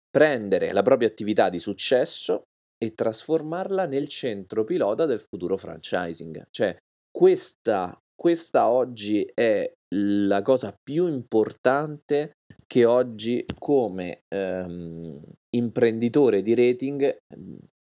prendere 0.09 0.71
la 0.71 0.81
propria 0.81 1.09
attività 1.09 1.49
di 1.49 1.59
successo 1.59 2.43
e 2.81 2.93
trasformarla 2.93 3.85
nel 3.85 4.07
centro 4.07 4.63
pilota 4.63 5.05
del 5.05 5.19
futuro 5.19 5.57
franchising. 5.57 6.47
Cioè, 6.49 6.77
questa, 7.11 7.99
questa 8.15 8.69
oggi 8.69 9.29
è 9.33 9.69
la 9.95 10.41
cosa 10.41 10.73
più 10.81 11.07
importante 11.07 12.31
che 12.65 12.85
oggi 12.85 13.43
come 13.57 14.21
ehm, 14.33 15.21
imprenditore 15.55 16.41
di 16.41 16.55
rating 16.55 17.17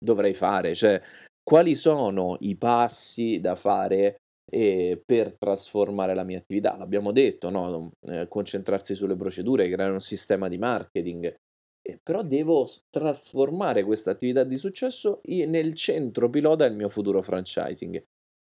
dovrei 0.04 0.34
fare, 0.34 0.76
cioè 0.76 1.01
quali 1.41 1.76
sono 1.76 2.38
i 2.41 2.56
passi 2.56 3.39
da 3.39 3.56
fare 3.56 4.18
eh, 4.51 5.01
per 5.04 5.38
trasformare 5.38 6.14
la 6.14 6.24
mia 6.24 6.38
attività. 6.38 6.78
L'abbiamo 6.78 7.12
detto, 7.12 7.49
no? 7.49 7.91
eh, 8.08 8.28
concentrarsi 8.28 8.95
sulle 8.95 9.16
procedure, 9.16 9.70
creare 9.70 9.91
un 9.91 10.01
sistema 10.01 10.47
di 10.47 10.58
marketing, 10.58 11.34
eh, 11.82 11.99
però 12.01 12.24
devo 12.24 12.68
trasformare 12.89 13.84
questa 13.84 14.12
attività 14.12 14.43
di 14.43 14.58
successo 14.58 15.22
nel 15.26 15.74
centro 15.74 16.30
pilota 16.30 16.68
del 16.68 16.78
mio 16.78 16.89
futuro 16.89 17.22
franchising. 17.22 18.01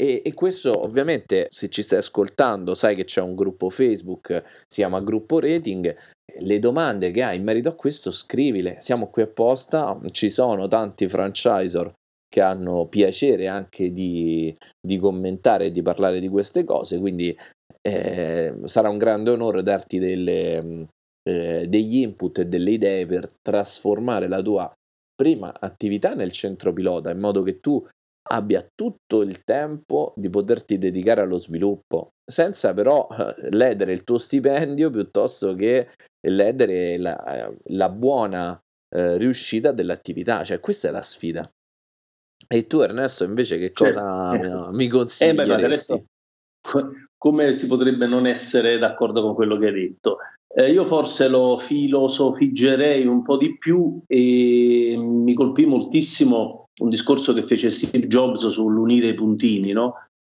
E, 0.01 0.23
e, 0.25 0.33
questo 0.33 0.85
ovviamente 0.85 1.49
se 1.51 1.69
ci 1.69 1.83
stai 1.83 1.99
ascoltando 1.99 2.77
sai 2.77 2.95
che 2.95 3.03
c'è 3.03 3.21
un 3.21 3.35
gruppo 3.35 3.69
Facebook, 3.69 4.43
si 4.69 4.81
chiama 4.81 5.01
Gruppo 5.01 5.41
Rating, 5.41 5.93
le 6.39 6.59
domande 6.61 7.11
che 7.11 7.25
hai 7.25 7.39
in 7.39 7.43
merito 7.43 7.69
a 7.69 7.75
questo 7.75 8.13
scrivile, 8.13 8.77
siamo 8.81 9.11
qui 9.11 9.23
apposta, 9.23 9.99
ci 10.13 10.31
sono 10.31 10.69
tanti 10.69 11.09
franchisor 11.09 11.93
che 12.29 12.41
hanno 12.41 12.87
piacere 12.87 13.49
anche 13.49 13.91
di, 13.91 14.55
di 14.81 14.99
commentare 14.99 15.67
e 15.67 15.71
di 15.73 15.83
parlare 15.83 16.21
di 16.21 16.29
queste 16.29 16.63
cose, 16.63 17.01
quindi 17.01 17.37
eh, 17.81 18.55
sarà 18.65 18.89
un 18.91 18.99
grande 18.99 19.31
onore 19.31 19.63
darti 19.63 19.99
delle, 19.99 20.87
eh, 21.29 21.67
degli 21.67 21.97
input 21.97 22.39
e 22.39 22.47
delle 22.47 22.71
idee 22.71 23.07
per 23.07 23.27
trasformare 23.41 24.29
la 24.29 24.43
tua 24.43 24.73
prima 25.15 25.53
attività 25.59 26.15
nel 26.15 26.31
centro 26.31 26.73
pilota 26.73 27.11
in 27.11 27.19
modo 27.19 27.43
che 27.43 27.59
tu 27.59 27.85
abbia 28.29 28.67
tutto 28.75 29.23
il 29.23 29.43
tempo 29.45 30.13
di 30.17 30.29
poterti 30.31 30.79
dedicare 30.79 31.23
allo 31.23 31.39
sviluppo, 31.39 32.13
senza 32.25 32.75
però 32.75 33.09
eh, 33.11 33.51
ledere 33.51 33.93
il 33.93 34.05
tuo 34.05 34.19
stipendio 34.19 34.91
piuttosto 34.91 35.55
che 35.55 35.89
ledere 36.27 36.99
la, 36.99 37.53
la 37.65 37.89
buona 37.89 38.61
eh, 38.95 39.17
riuscita 39.17 39.73
dell'attività. 39.73 40.45
Cioè, 40.45 40.61
questa 40.61 40.89
è 40.89 40.91
la 40.91 41.03
sfida. 41.03 41.51
E 42.47 42.67
tu, 42.67 42.81
Ernesto, 42.81 43.25
invece, 43.25 43.59
che 43.59 43.73
certo. 43.75 44.01
cosa 44.01 44.31
eh, 44.69 44.73
mi 44.73 44.89
consiglieresti? 44.89 45.93
Eh, 45.93 46.05
beh, 46.73 47.09
come 47.17 47.53
si 47.53 47.67
potrebbe 47.67 48.07
non 48.07 48.27
essere 48.27 48.79
d'accordo 48.79 49.23
con 49.23 49.35
quello 49.35 49.59
che 49.59 49.67
hai 49.67 49.73
detto? 49.73 50.19
Eh, 50.55 50.71
io 50.71 50.87
forse 50.87 51.29
lo 51.29 51.59
filosofiggerei 51.59 53.07
un 53.07 53.23
po' 53.23 53.37
di 53.37 53.59
più 53.59 54.01
e 54.07 54.97
mi 54.97 55.35
colpì 55.35 55.67
moltissimo 55.67 56.68
un 56.79 56.89
discorso 56.89 57.33
che 57.35 57.47
fece 57.47 57.71
Steve 57.71 58.07
Jobs 58.07 58.49
sull'unire 58.49 59.09
i 59.09 59.15
puntini, 59.15 59.73
no? 59.73 59.95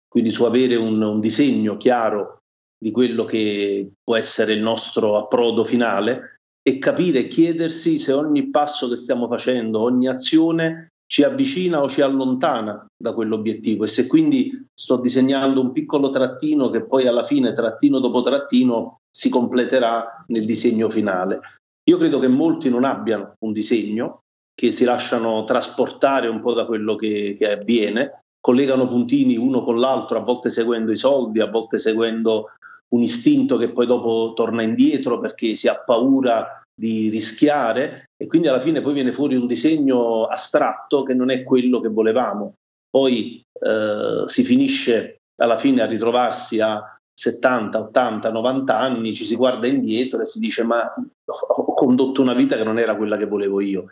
quindi 0.09 0.31
su 0.31 0.45
avere 0.45 0.77
un, 0.77 1.01
un 1.01 1.21
disegno 1.21 1.77
chiaro 1.77 2.39
di 2.79 2.91
quello 2.91 3.25
che 3.25 3.93
può 4.03 4.17
essere 4.17 4.53
il 4.53 4.61
nostro 4.61 5.17
approdo 5.17 5.65
finale 5.65 6.37
e 6.63 6.79
capire 6.79 7.21
e 7.21 7.29
chiedersi 7.29 7.99
se 7.99 8.13
ogni 8.13 8.51
passo 8.51 8.89
che 8.89 8.97
stiamo 8.97 9.29
facendo, 9.29 9.81
ogni 9.81 10.09
azione 10.09 10.89
ci 11.07 11.23
avvicina 11.23 11.83
o 11.83 11.89
ci 11.89 12.01
allontana 12.01 12.87
da 12.97 13.13
quell'obiettivo 13.13 13.85
e 13.85 13.87
se 13.87 14.07
quindi 14.07 14.67
sto 14.73 14.97
disegnando 14.97 15.61
un 15.61 15.73
piccolo 15.73 16.09
trattino 16.11 16.71
che 16.71 16.85
poi 16.85 17.07
alla 17.07 17.25
fine, 17.25 17.55
trattino 17.55 17.99
dopo 17.99 18.23
trattino, 18.23 19.01
si 19.11 19.29
completerà 19.29 20.25
nel 20.29 20.45
disegno 20.45 20.89
finale. 20.89 21.41
Io 21.91 21.99
credo 21.99 22.19
che 22.19 22.29
molti 22.29 22.71
non 22.71 22.85
abbiano 22.85 23.35
un 23.45 23.53
disegno, 23.53 24.21
che 24.55 24.73
si 24.73 24.85
lasciano 24.85 25.45
trasportare 25.45 26.29
un 26.29 26.41
po' 26.41 26.53
da 26.53 26.67
quello 26.67 26.97
che, 26.97 27.37
che 27.39 27.53
avviene, 27.53 28.23
collegano 28.41 28.89
puntini 28.89 29.37
uno 29.37 29.63
con 29.63 29.79
l'altro, 29.79 30.19
a 30.19 30.23
volte 30.23 30.51
seguendo 30.51 30.91
i 30.91 30.97
soldi, 30.97 31.41
a 31.41 31.47
volte 31.47 31.79
seguendo 31.79 32.51
un 32.93 33.03
istinto 33.03 33.57
che 33.57 33.71
poi 33.71 33.87
dopo 33.87 34.33
torna 34.35 34.63
indietro 34.63 35.19
perché 35.19 35.55
si 35.55 35.69
ha 35.69 35.79
paura 35.79 36.63
di 36.75 37.09
rischiare 37.09 38.11
e 38.17 38.27
quindi 38.27 38.49
alla 38.49 38.61
fine 38.61 38.81
poi 38.81 38.95
viene 38.95 39.13
fuori 39.13 39.37
un 39.37 39.47
disegno 39.47 40.25
astratto 40.25 41.03
che 41.03 41.15
non 41.15 41.31
è 41.31 41.43
quello 41.43 41.81
che 41.81 41.89
volevamo. 41.89 42.55
Poi 42.91 43.43
eh, 43.53 44.25
si 44.27 44.45
finisce 44.45 45.21
alla 45.41 45.59
fine 45.59 45.83
a 45.83 45.87
ritrovarsi 45.87 46.61
a 46.61 46.83
70, 47.15 47.79
80, 47.79 48.31
90 48.31 48.79
anni, 48.79 49.15
ci 49.15 49.25
si 49.25 49.37
guarda 49.37 49.67
indietro 49.67 50.21
e 50.21 50.27
si 50.27 50.39
dice 50.39 50.63
ma 50.63 50.93
ho 51.25 51.75
condotto 51.75 52.21
una 52.21 52.35
vita 52.35 52.57
che 52.57 52.65
non 52.65 52.79
era 52.79 52.97
quella 52.97 53.17
che 53.17 53.27
volevo 53.27 53.61
io. 53.61 53.87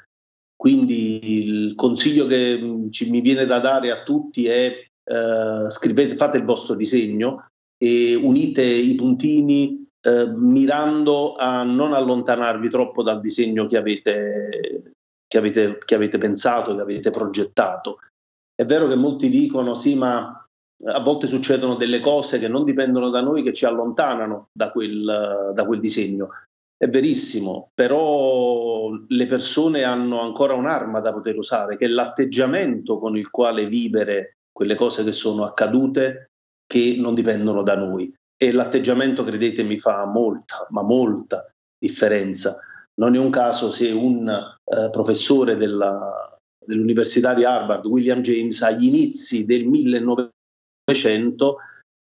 Quindi 0.60 1.38
il 1.38 1.74
consiglio 1.74 2.26
che 2.26 2.60
ci, 2.90 3.08
mi 3.08 3.22
viene 3.22 3.46
da 3.46 3.60
dare 3.60 3.90
a 3.90 4.02
tutti 4.02 4.44
è 4.46 4.66
eh, 4.66 5.70
scrivete, 5.70 6.18
fate 6.18 6.36
il 6.36 6.44
vostro 6.44 6.74
disegno 6.74 7.46
e 7.82 8.14
unite 8.14 8.62
i 8.62 8.94
puntini 8.94 9.88
eh, 10.02 10.30
mirando 10.36 11.36
a 11.36 11.62
non 11.62 11.94
allontanarvi 11.94 12.68
troppo 12.68 13.02
dal 13.02 13.22
disegno 13.22 13.66
che 13.66 13.78
avete, 13.78 14.92
che, 15.26 15.38
avete, 15.38 15.78
che 15.82 15.94
avete 15.94 16.18
pensato, 16.18 16.74
che 16.74 16.82
avete 16.82 17.10
progettato. 17.10 18.00
È 18.54 18.66
vero 18.66 18.86
che 18.86 18.96
molti 18.96 19.30
dicono 19.30 19.72
sì, 19.72 19.94
ma 19.94 20.46
a 20.84 21.00
volte 21.00 21.26
succedono 21.26 21.76
delle 21.76 22.00
cose 22.00 22.38
che 22.38 22.48
non 22.48 22.64
dipendono 22.64 23.08
da 23.08 23.22
noi, 23.22 23.42
che 23.42 23.54
ci 23.54 23.64
allontanano 23.64 24.48
da 24.52 24.70
quel, 24.70 25.52
da 25.54 25.64
quel 25.64 25.80
disegno. 25.80 26.28
È 26.80 26.88
verissimo, 26.88 27.72
però 27.74 28.88
le 29.06 29.26
persone 29.26 29.82
hanno 29.82 30.22
ancora 30.22 30.54
un'arma 30.54 31.00
da 31.00 31.12
poter 31.12 31.36
usare, 31.36 31.76
che 31.76 31.84
è 31.84 31.88
l'atteggiamento 31.88 32.98
con 32.98 33.18
il 33.18 33.28
quale 33.28 33.66
vivere 33.66 34.38
quelle 34.50 34.76
cose 34.76 35.04
che 35.04 35.12
sono 35.12 35.44
accadute 35.44 36.30
che 36.66 36.96
non 36.98 37.14
dipendono 37.14 37.62
da 37.62 37.76
noi. 37.76 38.10
E 38.34 38.50
l'atteggiamento, 38.50 39.24
credetemi, 39.24 39.78
fa 39.78 40.06
molta, 40.06 40.66
ma 40.70 40.80
molta 40.80 41.52
differenza. 41.78 42.58
Non 42.94 43.14
è 43.14 43.18
un 43.18 43.28
caso 43.28 43.70
se 43.70 43.90
un 43.90 44.26
eh, 44.26 44.88
professore 44.90 45.58
della, 45.58 46.34
dell'Università 46.64 47.34
di 47.34 47.44
Harvard, 47.44 47.84
William 47.84 48.22
James, 48.22 48.62
agli 48.62 48.86
inizi 48.86 49.44
del 49.44 49.66
1900 49.66 51.56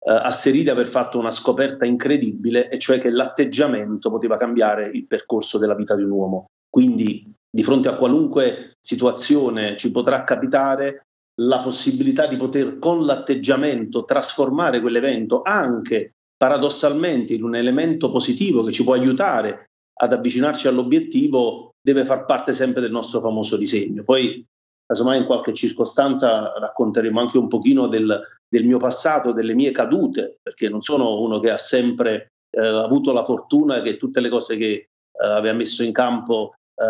eh, 0.01 0.11
asserì 0.11 0.63
di 0.63 0.69
aver 0.69 0.87
fatto 0.87 1.17
una 1.19 1.31
scoperta 1.31 1.85
incredibile, 1.85 2.69
e 2.69 2.79
cioè 2.79 2.99
che 2.99 3.09
l'atteggiamento 3.09 4.09
poteva 4.09 4.37
cambiare 4.37 4.89
il 4.93 5.05
percorso 5.05 5.57
della 5.57 5.75
vita 5.75 5.95
di 5.95 6.03
un 6.03 6.11
uomo. 6.11 6.45
Quindi, 6.69 7.31
di 7.49 7.63
fronte 7.63 7.87
a 7.89 7.95
qualunque 7.95 8.77
situazione 8.79 9.75
ci 9.75 9.91
potrà 9.91 10.23
capitare, 10.23 11.03
la 11.39 11.59
possibilità 11.59 12.27
di 12.27 12.35
poter 12.35 12.79
con 12.79 13.05
l'atteggiamento 13.05 14.03
trasformare 14.03 14.81
quell'evento 14.81 15.41
anche 15.41 16.15
paradossalmente 16.35 17.33
in 17.33 17.43
un 17.43 17.55
elemento 17.55 18.11
positivo 18.11 18.63
che 18.63 18.71
ci 18.71 18.83
può 18.83 18.93
aiutare 18.93 19.71
ad 20.01 20.13
avvicinarci 20.13 20.67
all'obiettivo 20.67 21.71
deve 21.81 22.05
far 22.05 22.25
parte 22.25 22.53
sempre 22.53 22.81
del 22.81 22.91
nostro 22.91 23.19
famoso 23.19 23.57
disegno. 23.57 24.03
Poi 24.03 24.45
casomai 24.85 25.19
in 25.19 25.25
qualche 25.25 25.53
circostanza 25.53 26.53
racconteremo 26.57 27.19
anche 27.19 27.37
un 27.37 27.47
pochino 27.47 27.87
del, 27.87 28.21
del 28.49 28.65
mio 28.65 28.79
passato, 28.79 29.31
delle 29.31 29.53
mie 29.53 29.71
cadute, 29.71 30.39
perché 30.41 30.69
non 30.69 30.81
sono 30.81 31.21
uno 31.21 31.39
che 31.39 31.51
ha 31.51 31.57
sempre 31.57 32.31
eh, 32.49 32.65
avuto 32.65 33.13
la 33.13 33.23
fortuna 33.23 33.81
che 33.81 33.97
tutte 33.97 34.19
le 34.19 34.29
cose 34.29 34.57
che 34.57 34.71
eh, 34.71 34.87
aveva 35.13 35.55
messo 35.55 35.83
in 35.83 35.91
campo 35.91 36.53
eh, 36.75 36.85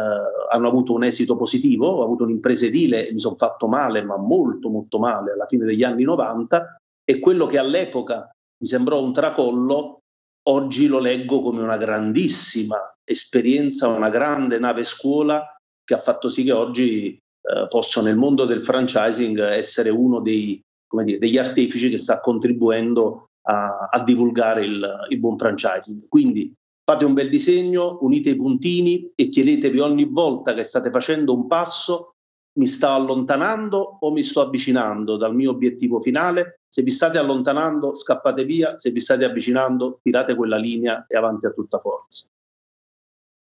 hanno 0.51 0.67
avuto 0.67 0.93
un 0.93 1.03
esito 1.03 1.35
positivo, 1.35 1.87
ho 1.87 2.03
avuto 2.03 2.23
un'impresa 2.23 2.65
edile 2.65 3.11
mi 3.11 3.19
sono 3.19 3.35
fatto 3.35 3.67
male, 3.67 4.01
ma 4.03 4.17
molto 4.17 4.69
molto 4.69 4.99
male 4.99 5.33
alla 5.33 5.47
fine 5.47 5.65
degli 5.65 5.83
anni 5.83 6.03
90 6.03 6.77
e 7.03 7.19
quello 7.19 7.45
che 7.45 7.57
all'epoca 7.57 8.29
mi 8.61 8.67
sembrò 8.67 9.01
un 9.01 9.13
tracollo, 9.13 10.01
oggi 10.47 10.87
lo 10.87 10.99
leggo 10.99 11.41
come 11.41 11.61
una 11.61 11.77
grandissima 11.77 12.77
esperienza, 13.03 13.87
una 13.87 14.09
grande 14.09 14.59
nave 14.59 14.83
scuola 14.83 15.43
che 15.83 15.93
ha 15.95 15.99
fatto 15.99 16.29
sì 16.29 16.43
che 16.43 16.51
oggi 16.51 17.15
eh, 17.15 17.67
posso 17.67 18.01
nel 18.01 18.15
mondo 18.15 18.45
del 18.45 18.61
franchising 18.61 19.39
essere 19.39 19.89
uno 19.89 20.19
dei, 20.19 20.61
dire, 21.03 21.17
degli 21.17 21.37
artefici 21.37 21.89
che 21.89 21.97
sta 21.97 22.19
contribuendo 22.19 23.29
a, 23.43 23.89
a 23.91 24.03
divulgare 24.03 24.65
il, 24.65 25.05
il 25.09 25.19
buon 25.19 25.37
franchising. 25.37 26.07
Quindi 26.07 26.53
fate 26.83 27.05
un 27.05 27.13
bel 27.13 27.29
disegno, 27.29 27.99
unite 28.01 28.31
i 28.31 28.35
puntini 28.35 29.11
e 29.15 29.29
chiedetevi 29.29 29.79
ogni 29.79 30.05
volta 30.05 30.53
che 30.53 30.63
state 30.63 30.89
facendo 30.89 31.33
un 31.33 31.47
passo 31.47 32.15
mi 32.59 32.67
sto 32.67 32.89
allontanando 32.89 33.97
o 34.01 34.11
mi 34.11 34.23
sto 34.23 34.41
avvicinando 34.41 35.15
dal 35.15 35.35
mio 35.35 35.51
obiettivo 35.51 36.01
finale? 36.01 36.61
Se 36.67 36.81
vi 36.81 36.91
state 36.91 37.17
allontanando, 37.17 37.95
scappate 37.95 38.43
via, 38.43 38.77
se 38.79 38.91
vi 38.91 38.99
state 38.99 39.23
avvicinando, 39.23 39.99
tirate 40.01 40.35
quella 40.35 40.57
linea 40.57 41.05
e 41.07 41.15
avanti 41.15 41.45
a 41.45 41.51
tutta 41.51 41.79
forza. 41.79 42.27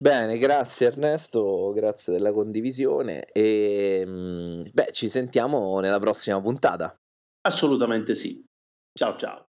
Bene, 0.02 0.38
grazie 0.38 0.88
Ernesto, 0.88 1.72
grazie 1.74 2.14
della 2.14 2.32
condivisione 2.32 3.26
e 3.26 4.04
mm, 4.06 4.62
beh, 4.72 4.90
ci 4.92 5.10
sentiamo 5.10 5.80
nella 5.80 6.00
prossima 6.00 6.40
puntata. 6.42 6.98
Assolutamente 7.46 8.16
sì. 8.16 8.44
Ciao 8.94 9.18
ciao. 9.18 9.49